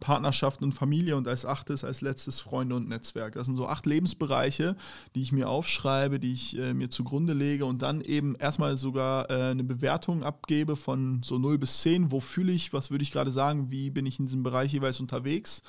Partnerschaft 0.00 0.62
und 0.62 0.72
Familie 0.72 1.16
und 1.16 1.28
als 1.28 1.46
achtes, 1.46 1.84
als 1.84 2.00
letztes 2.00 2.40
Freunde 2.40 2.76
und 2.76 2.88
Netzwerk. 2.88 3.34
Das 3.34 3.46
sind 3.46 3.56
so 3.56 3.66
acht 3.66 3.86
Lebensbereiche, 3.86 4.76
die 5.14 5.22
ich 5.22 5.32
mir 5.32 5.48
aufschreibe, 5.48 6.18
die 6.18 6.32
ich 6.32 6.58
äh, 6.58 6.74
mir 6.74 6.90
zugrunde 6.90 7.32
lege 7.32 7.64
und 7.64 7.82
dann 7.82 8.00
eben 8.00 8.34
erstmal 8.36 8.76
sogar 8.76 9.30
äh, 9.30 9.50
eine 9.50 9.64
Bewertung 9.64 10.22
abgebe 10.22 10.76
von 10.76 11.22
so 11.22 11.38
0 11.38 11.58
bis 11.58 11.80
10. 11.82 12.10
Wo 12.10 12.20
fühle 12.20 12.52
ich, 12.52 12.72
was 12.72 12.90
würde 12.90 13.02
ich 13.02 13.12
gerade 13.12 13.32
sagen, 13.32 13.70
wie 13.70 13.90
bin 13.90 14.06
ich 14.06 14.18
in 14.18 14.26
diesem 14.26 14.42
Bereich 14.42 14.72
jeweils 14.72 15.00
unterwegs? 15.00 15.62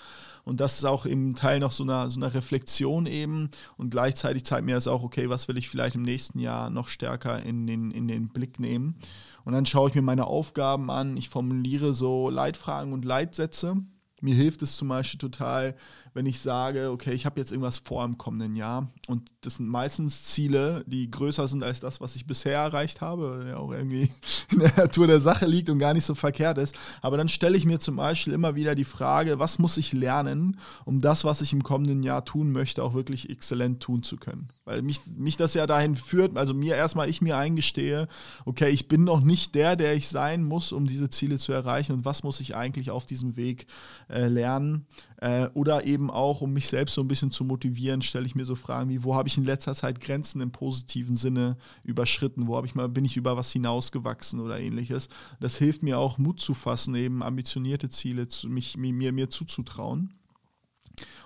Und 0.44 0.60
das 0.60 0.78
ist 0.78 0.86
auch 0.86 1.06
im 1.06 1.36
Teil 1.36 1.60
noch 1.60 1.72
so 1.72 1.84
einer, 1.84 2.10
so 2.10 2.20
einer 2.20 2.34
Reflexion 2.34 3.08
eben 3.08 3.50
und 3.78 3.90
gleichzeitig 3.90 4.46
zeigt 4.46 4.66
mir 4.66 4.76
das 4.76 4.88
auch, 4.88 5.04
okay, 5.04 5.28
was 5.30 5.48
will 5.48 5.58
ich 5.58 5.70
vielleicht 5.70 5.96
im 5.96 6.04
nächsten 6.04 6.40
Jahr 6.40 6.70
noch 6.70 6.88
stärker 6.88 7.42
in 7.42 7.66
den, 7.66 7.90
in 7.92 8.08
den 8.08 8.30
Blick 8.30 8.60
nehmen. 8.60 8.96
Und 9.44 9.54
dann 9.54 9.66
schaue 9.66 9.90
ich 9.90 9.96
mir 9.96 10.02
meine 10.02 10.28
Aufgaben 10.28 10.90
an, 10.92 11.18
ich 11.18 11.30
formuliere 11.30 11.94
so 11.94 12.30
Leitfragen 12.30 12.94
und 12.94 13.06
Leitsätze 13.06 13.78
mir 14.22 14.36
hilft 14.36 14.62
es 14.62 14.76
zum 14.78 14.88
Beispiel 14.88 15.20
total, 15.20 15.76
wenn 16.16 16.26
ich 16.26 16.40
sage, 16.40 16.92
okay, 16.92 17.12
ich 17.12 17.26
habe 17.26 17.42
jetzt 17.42 17.52
irgendwas 17.52 17.78
vor 17.78 18.06
im 18.06 18.18
kommenden 18.18 18.56
Jahr 18.56 18.90
und 19.08 19.30
das 19.42 19.58
sind 19.58 19.68
meistens 19.68 20.24
Ziele, 20.24 20.86
die 20.88 21.12
größer 21.12 21.50
sind 21.50 21.62
als 21.62 21.82
das, 21.82 22.00
was 22.00 22.16
ich 22.16 22.26
bisher 22.26 22.58
erreicht 22.58 23.02
habe, 23.02 23.46
ja 23.50 23.58
auch 23.58 23.72
irgendwie 23.74 24.10
in 24.52 24.60
der 24.60 24.74
Natur 24.78 25.08
der 25.08 25.20
Sache 25.20 25.46
liegt 25.46 25.70
und 25.70 25.78
gar 25.78 25.94
nicht 25.94 26.06
so 26.06 26.16
verkehrt 26.16 26.58
ist. 26.58 26.74
Aber 27.02 27.18
dann 27.18 27.28
stelle 27.28 27.58
ich 27.58 27.66
mir 27.66 27.82
zum 27.82 27.98
Beispiel 27.98 28.32
immer 28.32 28.56
wieder 28.56 28.76
die 28.76 28.86
Frage, 28.86 29.40
was 29.40 29.60
muss 29.60 29.76
ich 29.76 29.92
lernen, 29.92 30.58
um 30.86 31.02
das, 31.02 31.26
was 31.26 31.42
ich 31.42 31.52
im 31.52 31.64
kommenden 31.64 32.02
Jahr 32.02 32.24
tun 32.24 32.54
möchte, 32.54 32.82
auch 32.82 32.94
wirklich 32.94 33.30
exzellent 33.30 33.84
tun 33.84 34.02
zu 34.02 34.16
können. 34.16 34.50
Weil 34.64 34.82
mich, 34.82 35.02
mich 35.06 35.36
das 35.38 35.54
ja 35.54 35.68
dahin 35.68 35.96
führt, 35.96 36.38
also 36.38 36.54
mir 36.54 36.76
erstmal 36.76 37.10
ich 37.10 37.22
mir 37.22 37.38
eingestehe, 37.38 38.08
okay, 38.46 38.70
ich 38.70 38.88
bin 38.88 39.04
noch 39.04 39.20
nicht 39.20 39.54
der, 39.54 39.76
der 39.76 39.94
ich 39.96 40.08
sein 40.08 40.44
muss, 40.44 40.72
um 40.72 40.88
diese 40.88 41.10
Ziele 41.10 41.38
zu 41.38 41.52
erreichen 41.52 41.92
und 41.92 42.06
was 42.06 42.24
muss 42.24 42.40
ich 42.40 42.56
eigentlich 42.56 42.90
auf 42.90 43.06
diesem 43.06 43.36
Weg 43.36 43.68
äh, 44.10 44.28
lernen. 44.28 44.88
Äh, 45.18 45.48
oder 45.54 45.86
eben 45.86 46.12
auch, 46.12 46.42
um 46.42 46.54
mich 46.54 46.68
selbst 46.68 46.96
so 46.96 47.02
ein 47.02 47.08
bisschen 47.08 47.32
zu 47.32 47.46
motivieren, 47.46 48.02
stelle 48.02 48.26
ich 48.26 48.36
mir 48.36 48.46
so 48.46 48.56
Fragen 48.56 48.90
wie, 48.90 49.04
wo 49.04 49.16
habe 49.16 49.28
ich 49.28 49.38
in 49.38 49.46
letzter 49.46 49.74
Zeit 49.74 50.02
Grenzen 50.02 50.42
im 50.42 50.52
positiven 50.52 51.16
Sinne 51.16 51.58
überschritten, 51.84 52.48
wo 52.48 52.58
habe 52.58 52.68
ich 52.68 52.76
mal, 52.76 52.90
bin 52.90 53.06
ich 53.06 53.16
über 53.16 53.38
was 53.38 53.52
hinausgewachsen 53.52 54.40
oder 54.40 54.60
ähnliches. 54.60 55.10
Das 55.40 55.58
hilft 55.58 55.84
mir 55.84 56.00
auch, 56.00 56.18
Mut 56.18 56.40
zu 56.40 56.54
fassen, 56.54 56.96
eben 56.96 57.24
ambitionierte 57.24 57.90
Ziele 57.90 58.28
zu, 58.28 58.50
mich, 58.50 58.78
mir, 58.78 59.14
mir 59.14 59.30
zuzutrauen. 59.30 60.14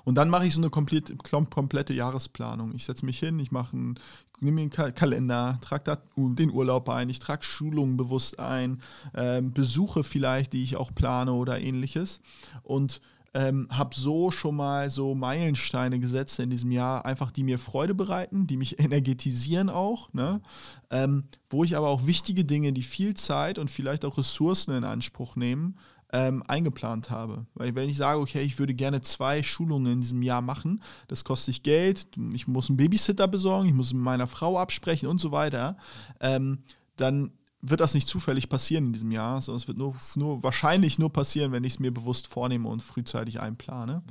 Und 0.04 0.16
dann 0.16 0.30
mache 0.30 0.48
ich 0.48 0.54
so 0.54 0.62
eine 0.62 0.70
komplette, 0.70 1.16
komplette 1.16 1.94
Jahresplanung. 1.94 2.74
Ich 2.74 2.86
setze 2.86 3.06
mich 3.06 3.20
hin, 3.20 3.40
ich 3.40 3.52
mache 3.52 3.76
einen, 3.76 4.00
nehme 4.40 4.62
einen 4.62 4.72
Kalender, 4.72 5.60
trage 5.62 6.00
den 6.16 6.52
Urlaub 6.52 6.90
ein, 6.90 7.10
ich 7.10 7.20
trage 7.20 7.44
Schulungen 7.44 7.98
bewusst 7.98 8.40
ein, 8.40 8.82
äh, 9.14 9.42
Besuche 9.42 10.04
vielleicht, 10.04 10.54
die 10.54 10.64
ich 10.64 10.78
auch 10.78 10.94
plane 10.96 11.34
oder 11.34 11.60
ähnliches. 11.60 12.22
Und 12.64 13.02
ähm, 13.34 13.68
habe 13.70 13.96
so 13.96 14.32
schon 14.32 14.56
mal 14.56 14.90
so 14.90 15.16
Meilensteine 15.16 16.00
gesetzt 16.00 16.40
in 16.40 16.50
diesem 16.50 16.72
Jahr, 16.72 17.06
einfach 17.06 17.32
die 17.32 17.44
mir 17.44 17.60
Freude 17.60 17.94
bereiten, 17.94 18.48
die 18.48 18.58
mich 18.58 18.80
energetisieren 18.80 19.70
auch, 19.70 20.12
ne? 20.14 20.42
Ähm, 20.90 21.26
wo 21.50 21.64
ich 21.64 21.78
aber 21.78 21.88
auch 21.90 22.06
wichtige 22.06 22.46
Dinge, 22.46 22.74
die 22.74 22.84
viel 22.84 23.16
Zeit 23.16 23.60
und 23.60 23.70
vielleicht 23.70 24.06
auch 24.06 24.18
Ressourcen 24.18 24.76
in 24.76 24.84
Anspruch 24.84 25.36
nehmen, 25.36 25.78
ähm, 26.12 26.44
eingeplant 26.48 27.10
habe. 27.10 27.46
Weil 27.54 27.76
wenn 27.76 27.90
ich 27.90 27.98
sage, 27.98 28.20
okay, 28.20 28.42
ich 28.42 28.58
würde 28.58 28.74
gerne 28.74 29.02
zwei 29.02 29.44
Schulungen 29.44 29.94
in 29.94 30.02
diesem 30.02 30.22
Jahr 30.22 30.42
machen, 30.42 30.82
das 31.08 31.24
kostet 31.24 31.54
sich 31.54 31.64
Geld, 31.64 32.08
ich 32.34 32.48
muss 32.48 32.70
einen 32.70 32.78
Babysitter 32.78 33.28
besorgen, 33.28 33.68
ich 33.68 33.76
muss 33.76 33.94
mit 33.94 34.02
meiner 34.02 34.28
Frau 34.28 34.58
absprechen 34.58 35.08
und 35.08 35.20
so 35.20 35.32
weiter, 35.32 35.78
ähm, 36.20 36.64
dann 36.96 37.32
wird 37.62 37.82
das 37.82 37.94
nicht 37.94 38.08
zufällig 38.08 38.50
passieren 38.50 38.88
in 38.88 38.94
diesem 38.94 39.12
Jahr, 39.12 39.42
sondern 39.42 39.62
es 39.62 39.68
wird 39.68 39.78
nur, 39.78 39.96
nur 40.16 40.44
wahrscheinlich 40.44 41.00
nur 41.00 41.12
passieren, 41.12 41.52
wenn 41.52 41.64
ich 41.64 41.74
es 41.74 41.80
mir 41.80 41.94
bewusst 41.94 42.28
vornehme 42.28 42.70
und 42.70 42.82
frühzeitig 42.82 43.40
einplane. 43.40 44.02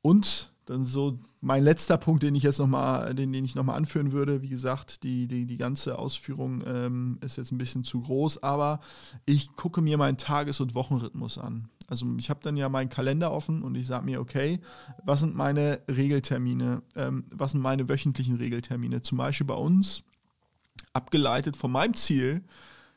Und 0.00 0.52
dann 0.66 0.84
so 0.84 1.18
mein 1.40 1.64
letzter 1.64 1.96
Punkt, 1.98 2.22
den 2.22 2.34
ich 2.34 2.44
jetzt 2.44 2.58
nochmal, 2.58 3.14
den, 3.14 3.32
den 3.32 3.44
ich 3.44 3.54
nochmal 3.54 3.76
anführen 3.76 4.12
würde, 4.12 4.42
wie 4.42 4.48
gesagt, 4.48 5.02
die, 5.02 5.26
die, 5.26 5.44
die 5.44 5.56
ganze 5.56 5.98
Ausführung 5.98 6.62
ähm, 6.66 7.18
ist 7.20 7.36
jetzt 7.36 7.50
ein 7.50 7.58
bisschen 7.58 7.84
zu 7.84 8.00
groß, 8.00 8.42
aber 8.42 8.80
ich 9.26 9.54
gucke 9.56 9.82
mir 9.82 9.98
meinen 9.98 10.18
Tages- 10.18 10.60
und 10.60 10.74
Wochenrhythmus 10.74 11.36
an. 11.38 11.68
Also 11.88 12.06
ich 12.16 12.30
habe 12.30 12.40
dann 12.42 12.56
ja 12.56 12.68
meinen 12.68 12.88
Kalender 12.88 13.32
offen 13.32 13.62
und 13.62 13.74
ich 13.74 13.86
sage 13.86 14.04
mir, 14.04 14.20
okay, 14.20 14.60
was 15.04 15.20
sind 15.20 15.34
meine 15.34 15.80
Regeltermine, 15.88 16.82
ähm, 16.94 17.24
was 17.30 17.50
sind 17.52 17.60
meine 17.60 17.88
wöchentlichen 17.88 18.36
Regeltermine? 18.36 19.02
Zum 19.02 19.18
Beispiel 19.18 19.46
bei 19.46 19.54
uns, 19.54 20.04
abgeleitet 20.92 21.56
von 21.56 21.72
meinem 21.72 21.94
Ziel, 21.94 22.42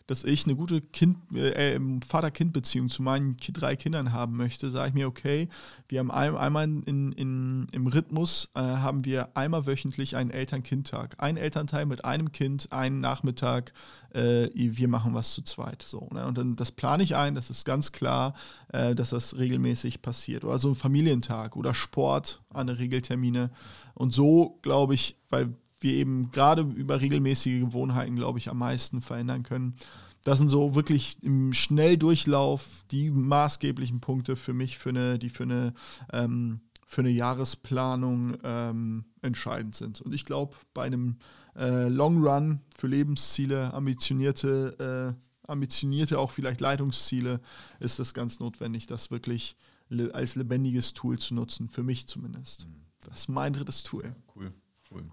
dass 0.08 0.24
ich 0.24 0.46
eine 0.46 0.56
gute 0.56 0.82
kind, 0.82 1.18
äh, 1.36 1.80
Vater-Kind-Beziehung 2.08 2.90
zu 2.90 3.02
meinen 3.02 3.38
drei 3.38 3.76
Kindern 3.76 4.14
haben 4.14 4.38
möchte, 4.38 4.70
sage 4.70 4.90
ich 4.90 4.94
mir, 4.94 5.08
okay, 5.08 5.50
wir 5.88 6.00
haben 6.00 6.12
ein, 6.12 6.36
einmal 6.36 6.66
in, 6.66 7.12
in, 7.14 7.68
im 7.72 7.88
Rhythmus, 7.88 8.50
äh, 8.54 8.60
haben 8.60 9.04
wir 9.04 9.36
einmal 9.36 9.66
wöchentlich 9.66 10.16
einen 10.16 10.30
Eltern-Kind-Tag. 10.30 11.16
Ein 11.18 11.38
Elternteil 11.38 11.88
mit 11.88 12.06
einem 12.06 12.32
Kind, 12.32 12.72
einen 12.72 13.00
Nachmittag, 13.00 13.74
äh, 14.14 14.50
wir 14.54 14.88
machen 14.88 15.16
was 15.16 15.34
zu 15.34 15.42
zweit. 15.42 15.82
So, 15.82 16.08
ne? 16.14 16.26
Und 16.28 16.38
dann 16.38 16.56
das 16.56 16.72
plane 16.72 17.02
ich 17.02 17.16
ein, 17.16 17.34
das 17.34 17.50
ist 17.50 17.66
ganz 17.66 17.92
klar, 17.92 18.36
äh, 18.72 18.94
dass 18.94 19.10
das 19.10 19.38
regelmäßig 19.38 20.04
passiert. 20.04 20.44
Oder 20.44 20.60
so 20.60 20.70
ein 20.70 20.76
Familientag 20.76 21.56
oder 21.56 21.74
Sport, 21.74 22.42
an 22.54 22.70
Regeltermine. 22.70 23.50
Und 23.96 24.14
so, 24.14 24.60
glaube 24.62 24.94
ich, 24.94 25.18
weil 25.30 25.56
wir 25.80 25.94
eben 25.94 26.32
gerade 26.32 26.62
über 26.62 27.02
regelmäßige 27.02 27.60
Gewohnheiten, 27.60 28.16
glaube 28.16 28.40
ich, 28.40 28.50
am 28.50 28.58
meisten 28.58 29.02
verändern 29.02 29.44
können. 29.44 29.76
Das 30.24 30.40
sind 30.40 30.50
so 30.50 30.74
wirklich 30.74 31.22
im 31.22 31.54
Schnelldurchlauf 31.54 32.84
die 32.90 33.12
maßgeblichen 33.12 34.02
Punkte 34.02 34.36
für 34.36 34.54
mich, 34.54 34.78
für 34.78 34.90
eine, 34.90 35.20
die 35.20 35.30
für 35.30 35.44
eine, 35.44 35.74
ähm, 36.12 36.62
für 36.88 37.02
eine 37.02 37.12
Jahresplanung 37.12 38.38
ähm, 38.44 39.06
entscheidend 39.22 39.76
sind. 39.76 40.02
Und 40.02 40.16
ich 40.16 40.26
glaube, 40.26 40.56
bei 40.74 40.84
einem 40.84 41.18
äh, 41.56 41.90
Long 41.90 42.26
Run 42.26 42.62
für 42.76 42.88
Lebensziele, 42.88 43.74
ambitionierte, 43.74 45.16
äh, 45.46 45.52
ambitionierte 45.52 46.18
auch 46.18 46.32
vielleicht 46.32 46.60
Leitungsziele, 46.60 47.40
ist 47.80 48.00
es 48.00 48.16
ganz 48.16 48.40
notwendig, 48.40 48.88
das 48.88 49.12
wirklich 49.12 49.56
le 49.90 50.14
als 50.14 50.36
lebendiges 50.36 50.94
Tool 50.94 51.20
zu 51.20 51.36
nutzen, 51.36 51.70
für 51.70 51.84
mich 51.84 52.08
zumindest. 52.08 52.68
Mhm. 52.68 52.86
Das 53.02 53.22
ist 53.22 53.30
mein 53.30 53.54
drittes 53.54 53.84
Tool. 53.84 54.16
Cool, 54.36 54.52
cool. 54.92 55.12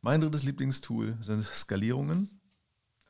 Mein 0.00 0.20
drittes 0.20 0.42
Lieblingstool 0.42 1.16
sind 1.20 1.44
Skalierungen, 1.44 2.40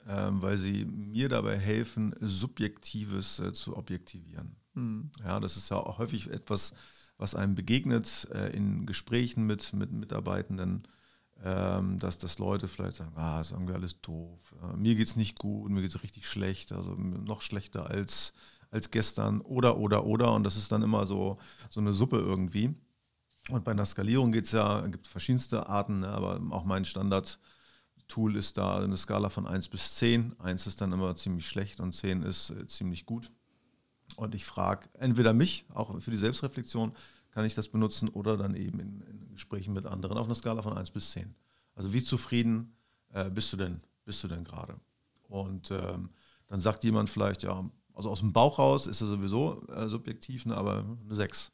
ähm, 0.08 0.40
weil 0.40 0.56
sie 0.56 0.84
mir 0.84 1.28
dabei 1.28 1.58
helfen, 1.58 2.14
Subjektives 2.20 3.40
äh, 3.40 3.52
zu 3.52 3.76
objektivieren. 3.76 4.56
Mhm. 4.74 5.10
Ja, 5.24 5.40
das 5.40 5.56
ist 5.56 5.70
ja 5.70 5.76
auch 5.76 5.98
häufig 5.98 6.30
etwas, 6.30 6.72
was 7.18 7.34
einem 7.34 7.54
begegnet 7.54 8.28
äh, 8.32 8.54
in 8.56 8.86
Gesprächen 8.86 9.46
mit, 9.46 9.72
mit 9.72 9.92
Mitarbeitenden, 9.92 10.86
ähm, 11.42 11.98
dass, 11.98 12.18
dass 12.18 12.38
Leute 12.38 12.68
vielleicht 12.68 12.96
sagen, 12.96 13.12
ah, 13.16 13.40
ist 13.40 13.52
irgendwie 13.52 13.74
alles 13.74 14.00
doof, 14.00 14.54
äh, 14.62 14.76
mir 14.76 14.94
geht 14.94 15.08
es 15.08 15.16
nicht 15.16 15.38
gut, 15.38 15.70
mir 15.70 15.82
geht 15.82 15.94
es 15.94 16.02
richtig 16.02 16.26
schlecht, 16.26 16.72
also 16.72 16.94
noch 16.94 17.42
schlechter 17.42 17.90
als, 17.90 18.32
als 18.70 18.90
gestern 18.90 19.40
oder, 19.40 19.76
oder, 19.78 20.06
oder. 20.06 20.32
Und 20.32 20.44
das 20.44 20.56
ist 20.56 20.72
dann 20.72 20.82
immer 20.82 21.06
so, 21.06 21.36
so 21.68 21.80
eine 21.80 21.92
Suppe 21.92 22.18
irgendwie. 22.18 22.74
Und 23.48 23.64
bei 23.64 23.70
einer 23.70 23.86
Skalierung 23.86 24.32
geht 24.32 24.46
es 24.46 24.52
ja, 24.52 24.86
gibt 24.86 25.06
verschiedenste 25.06 25.68
Arten, 25.68 26.00
ne, 26.00 26.08
aber 26.08 26.40
auch 26.50 26.64
mein 26.64 26.84
Standard-Tool 26.84 28.36
ist 28.36 28.56
da 28.58 28.78
eine 28.78 28.96
Skala 28.96 29.30
von 29.30 29.46
1 29.46 29.68
bis 29.68 29.94
10. 29.96 30.40
1 30.40 30.66
ist 30.66 30.80
dann 30.80 30.92
immer 30.92 31.14
ziemlich 31.14 31.46
schlecht 31.46 31.80
und 31.80 31.92
10 31.92 32.22
ist 32.22 32.50
äh, 32.50 32.66
ziemlich 32.66 33.06
gut. 33.06 33.30
Und 34.16 34.34
ich 34.34 34.44
frage 34.44 34.88
entweder 34.94 35.32
mich, 35.32 35.64
auch 35.72 36.00
für 36.00 36.10
die 36.10 36.16
Selbstreflexion, 36.16 36.92
kann 37.30 37.44
ich 37.44 37.54
das 37.54 37.68
benutzen 37.68 38.08
oder 38.08 38.36
dann 38.36 38.54
eben 38.54 38.80
in, 38.80 39.00
in 39.02 39.32
Gesprächen 39.32 39.74
mit 39.74 39.86
anderen 39.86 40.16
auf 40.18 40.26
einer 40.26 40.34
Skala 40.34 40.62
von 40.62 40.76
1 40.76 40.90
bis 40.90 41.12
10. 41.12 41.34
Also 41.74 41.92
wie 41.92 42.02
zufrieden 42.02 42.74
äh, 43.12 43.30
bist 43.30 43.52
du 43.52 43.56
denn, 43.56 43.80
bist 44.04 44.24
du 44.24 44.28
denn 44.28 44.42
gerade? 44.42 44.80
Und 45.28 45.70
ähm, 45.70 46.10
dann 46.48 46.60
sagt 46.60 46.82
jemand 46.84 47.10
vielleicht, 47.10 47.42
ja, 47.42 47.68
also 47.94 48.10
aus 48.10 48.20
dem 48.20 48.32
Bauch 48.32 48.58
raus 48.58 48.86
ist 48.86 49.00
er 49.00 49.06
sowieso 49.06 49.66
äh, 49.68 49.88
subjektiv, 49.88 50.46
ne, 50.46 50.56
aber 50.56 50.78
eine 50.78 51.14
6. 51.14 51.52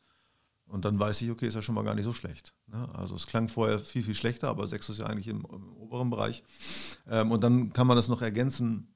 Und 0.66 0.84
dann 0.84 0.98
weiß 0.98 1.20
ich, 1.22 1.30
okay, 1.30 1.46
ist 1.46 1.54
ja 1.54 1.62
schon 1.62 1.74
mal 1.74 1.84
gar 1.84 1.94
nicht 1.94 2.04
so 2.04 2.12
schlecht. 2.12 2.54
Ne? 2.66 2.88
Also 2.94 3.14
es 3.14 3.26
klang 3.26 3.48
vorher 3.48 3.78
viel, 3.78 4.02
viel 4.02 4.14
schlechter, 4.14 4.48
aber 4.48 4.66
6 4.66 4.88
ist 4.88 4.98
ja 4.98 5.06
eigentlich 5.06 5.28
im, 5.28 5.46
im 5.52 5.76
oberen 5.76 6.08
Bereich. 6.08 6.42
Ähm, 7.08 7.30
und 7.30 7.42
dann 7.44 7.72
kann 7.72 7.86
man 7.86 7.96
das 7.96 8.08
noch 8.08 8.22
ergänzen, 8.22 8.88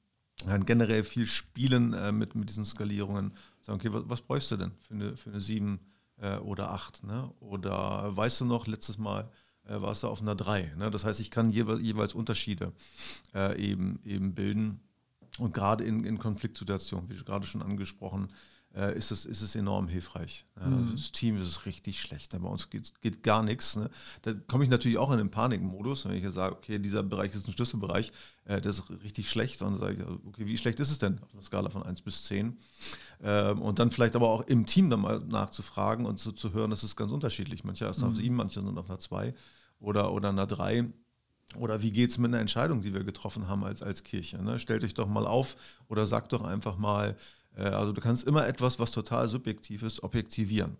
dann 0.45 0.65
generell 0.65 1.03
viel 1.03 1.25
spielen 1.25 1.93
äh, 1.93 2.11
mit, 2.11 2.35
mit 2.35 2.49
diesen 2.49 2.65
Skalierungen. 2.65 3.33
Sagen, 3.61 3.79
okay, 3.79 3.93
was, 3.93 4.03
was 4.07 4.21
bräuchst 4.21 4.49
du 4.51 4.57
denn 4.57 4.71
für 4.81 4.93
eine, 4.95 5.17
für 5.17 5.29
eine 5.29 5.39
7 5.39 5.79
äh, 6.17 6.37
oder 6.37 6.71
8? 6.71 7.03
Ne? 7.03 7.31
Oder 7.39 8.15
weißt 8.15 8.41
du 8.41 8.45
noch, 8.45 8.65
letztes 8.65 8.97
Mal 8.97 9.29
äh, 9.65 9.79
warst 9.79 10.01
du 10.01 10.07
auf 10.07 10.21
einer 10.21 10.35
3. 10.35 10.73
Ne? 10.77 10.89
Das 10.89 11.05
heißt, 11.05 11.19
ich 11.19 11.29
kann 11.29 11.51
jeweils, 11.51 11.81
jeweils 11.81 12.13
Unterschiede 12.13 12.73
eben, 13.57 13.99
eben 14.03 14.33
bilden. 14.33 14.79
Und 15.37 15.53
gerade 15.53 15.83
in, 15.83 16.03
in 16.05 16.17
Konfliktsituationen, 16.17 17.09
wie 17.09 17.15
gerade 17.15 17.45
schon 17.45 17.61
angesprochen, 17.61 18.29
äh, 18.77 18.95
ist, 18.95 19.09
es, 19.09 19.25
ist 19.25 19.41
es 19.41 19.55
enorm 19.55 19.87
hilfreich. 19.87 20.45
Mhm. 20.55 20.91
Das 20.91 21.11
Team 21.11 21.41
ist 21.41 21.65
richtig 21.65 21.99
schlecht. 21.99 22.31
Bei 22.39 22.47
uns 22.47 22.69
geht, 22.69 22.93
geht 23.01 23.23
gar 23.23 23.41
nichts. 23.41 23.75
Ne? 23.75 23.89
Da 24.21 24.33
komme 24.33 24.63
ich 24.63 24.69
natürlich 24.69 24.99
auch 24.99 25.11
in 25.11 25.17
den 25.17 25.31
Panikmodus, 25.31 26.05
wenn 26.05 26.13
ich 26.13 26.33
sage, 26.33 26.55
okay, 26.55 26.77
dieser 26.77 27.01
Bereich 27.01 27.33
ist 27.33 27.47
ein 27.47 27.53
Schlüsselbereich, 27.53 28.11
äh, 28.45 28.61
der 28.61 28.69
ist 28.69 28.83
richtig 29.03 29.29
schlecht. 29.29 29.61
Und 29.63 29.71
dann 29.71 29.79
sage 29.79 29.95
ich, 29.95 30.27
okay, 30.27 30.45
wie 30.45 30.57
schlecht 30.57 30.79
ist 30.79 30.91
es 30.91 30.99
denn 30.99 31.19
auf 31.23 31.33
einer 31.33 31.41
Skala 31.41 31.69
von 31.71 31.81
1 31.81 32.03
bis 32.03 32.23
10? 32.25 32.55
Ähm, 33.23 33.61
und 33.61 33.79
dann 33.79 33.89
vielleicht 33.89 34.15
aber 34.15 34.29
auch 34.29 34.41
im 34.41 34.67
Team 34.67 34.91
dann 34.91 35.01
mal 35.01 35.19
nachzufragen 35.21 36.05
und 36.05 36.19
so 36.19 36.31
zu 36.31 36.53
hören, 36.53 36.69
das 36.69 36.83
ist 36.83 36.95
ganz 36.95 37.11
unterschiedlich. 37.11 37.63
Manche 37.63 37.85
erst 37.85 38.01
mhm. 38.01 38.07
auf 38.09 38.15
7, 38.15 38.35
manche 38.35 38.61
sind 38.61 38.77
auf 38.77 38.89
einer 38.89 38.99
2 38.99 39.33
oder, 39.79 40.13
oder 40.13 40.29
einer 40.29 40.45
3. 40.45 40.85
Oder 41.55 41.81
wie 41.81 41.91
geht 41.91 42.09
es 42.09 42.17
mit 42.17 42.29
einer 42.29 42.41
Entscheidung, 42.41 42.81
die 42.81 42.93
wir 42.93 43.05
getroffen 43.05 43.47
haben 43.47 43.63
als, 43.63 43.81
als 43.81 44.03
Kirche? 44.03 44.37
Ne? 44.43 44.59
Stellt 44.59 44.83
euch 44.83 44.93
doch 44.93 45.07
mal 45.07 45.25
auf 45.25 45.55
oder 45.87 46.05
sagt 46.05 46.33
doch 46.33 46.43
einfach 46.43 46.77
mal, 46.77 47.11
äh, 47.11 47.46
also 47.63 47.91
du 47.91 48.01
kannst 48.01 48.25
immer 48.25 48.47
etwas, 48.47 48.79
was 48.79 48.91
total 48.91 49.27
subjektiv 49.27 49.83
ist, 49.83 50.03
objektivieren. 50.03 50.77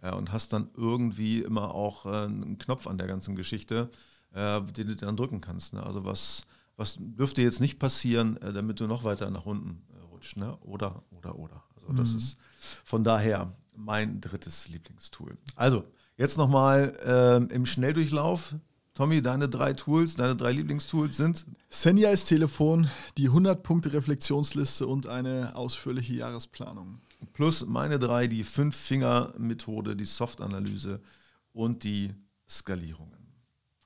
und 0.00 0.32
hast 0.32 0.52
dann 0.52 0.70
irgendwie 0.76 1.40
immer 1.40 1.74
auch 1.74 2.06
äh, 2.06 2.24
einen 2.24 2.58
Knopf 2.58 2.86
an 2.86 2.98
der 2.98 3.06
ganzen 3.06 3.34
Geschichte, 3.34 3.90
äh, 4.32 4.60
den 4.62 4.88
du 4.88 4.96
dann 4.96 5.16
drücken 5.16 5.40
kannst. 5.40 5.74
Ne? 5.74 5.82
Also 5.82 6.04
was, 6.04 6.46
was 6.76 6.96
dürfte 6.98 7.42
jetzt 7.42 7.60
nicht 7.60 7.78
passieren, 7.78 8.38
damit 8.40 8.78
du 8.78 8.86
noch 8.86 9.04
weiter 9.04 9.30
nach 9.30 9.46
unten 9.46 9.82
rutschst. 10.18 10.36
Ne? 10.36 10.56
Oder, 10.58 11.02
oder, 11.10 11.38
oder. 11.38 11.64
Also 11.74 11.92
das 11.92 12.12
mhm. 12.12 12.18
ist 12.18 12.36
von 12.84 13.04
daher 13.04 13.52
mein 13.74 14.20
drittes 14.20 14.68
Lieblingstool. 14.68 15.36
Also 15.54 15.84
jetzt 16.16 16.36
nochmal 16.36 16.96
äh, 17.04 17.54
im 17.54 17.66
Schnelldurchlauf 17.66 18.54
Tommy, 18.98 19.22
deine 19.22 19.48
drei 19.48 19.74
Tools, 19.74 20.16
deine 20.16 20.34
drei 20.34 20.50
Lieblingstools 20.50 21.16
sind? 21.16 21.46
Senja 21.70 22.10
ist 22.10 22.24
Telefon, 22.24 22.90
die 23.16 23.30
100-Punkte-Reflexionsliste 23.30 24.88
und 24.88 25.06
eine 25.06 25.54
ausführliche 25.54 26.14
Jahresplanung. 26.14 27.00
Plus 27.32 27.64
meine 27.64 28.00
drei, 28.00 28.26
die 28.26 28.42
Fünf-Finger-Methode, 28.42 29.94
die 29.94 30.04
Soft-Analyse 30.04 31.00
und 31.52 31.84
die 31.84 32.12
Skalierungen 32.48 33.20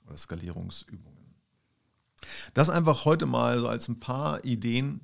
oder 0.06 0.16
Skalierungsübungen. 0.16 1.34
Das 2.54 2.70
einfach 2.70 3.04
heute 3.04 3.26
mal 3.26 3.60
so 3.60 3.68
als 3.68 3.88
ein 3.88 4.00
paar 4.00 4.42
Ideen, 4.46 5.02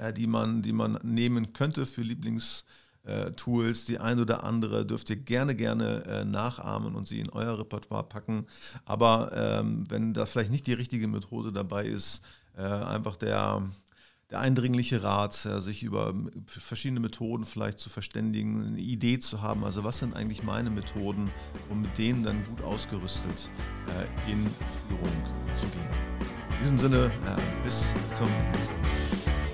äh, 0.00 0.12
die 0.12 0.26
man, 0.26 0.62
die 0.62 0.72
man 0.72 0.98
nehmen 1.04 1.52
könnte 1.52 1.86
für 1.86 2.02
Lieblingstools 2.02 2.64
Tools. 3.32 3.84
Die 3.86 3.98
ein 3.98 4.20
oder 4.20 4.44
andere 4.44 4.84
dürft 4.86 5.10
ihr 5.10 5.16
gerne, 5.16 5.54
gerne 5.54 6.04
äh, 6.04 6.24
nachahmen 6.24 6.94
und 6.94 7.08
sie 7.08 7.20
in 7.20 7.30
euer 7.30 7.58
Repertoire 7.58 8.04
packen. 8.04 8.46
Aber 8.84 9.30
ähm, 9.34 9.84
wenn 9.88 10.14
da 10.14 10.26
vielleicht 10.26 10.50
nicht 10.50 10.66
die 10.66 10.74
richtige 10.74 11.08
Methode 11.08 11.52
dabei 11.52 11.86
ist, 11.86 12.22
äh, 12.56 12.62
einfach 12.62 13.16
der, 13.16 13.62
der 14.30 14.40
eindringliche 14.40 15.02
Rat, 15.02 15.46
äh, 15.46 15.60
sich 15.60 15.82
über 15.82 16.14
verschiedene 16.46 17.00
Methoden 17.00 17.44
vielleicht 17.44 17.78
zu 17.78 17.88
verständigen, 17.88 18.66
eine 18.66 18.80
Idee 18.80 19.18
zu 19.18 19.42
haben, 19.42 19.64
also 19.64 19.84
was 19.84 19.98
sind 19.98 20.14
eigentlich 20.14 20.42
meine 20.42 20.70
Methoden, 20.70 21.30
um 21.70 21.82
mit 21.82 21.96
denen 21.98 22.22
dann 22.22 22.44
gut 22.44 22.62
ausgerüstet 22.62 23.48
äh, 23.86 24.30
in 24.32 24.46
Führung 24.88 25.12
zu 25.54 25.66
gehen. 25.66 25.88
In 26.50 26.58
diesem 26.58 26.78
Sinne, 26.78 27.06
äh, 27.06 27.62
bis 27.64 27.94
zum 28.12 28.28
nächsten 28.52 28.80
Mal. 28.80 29.47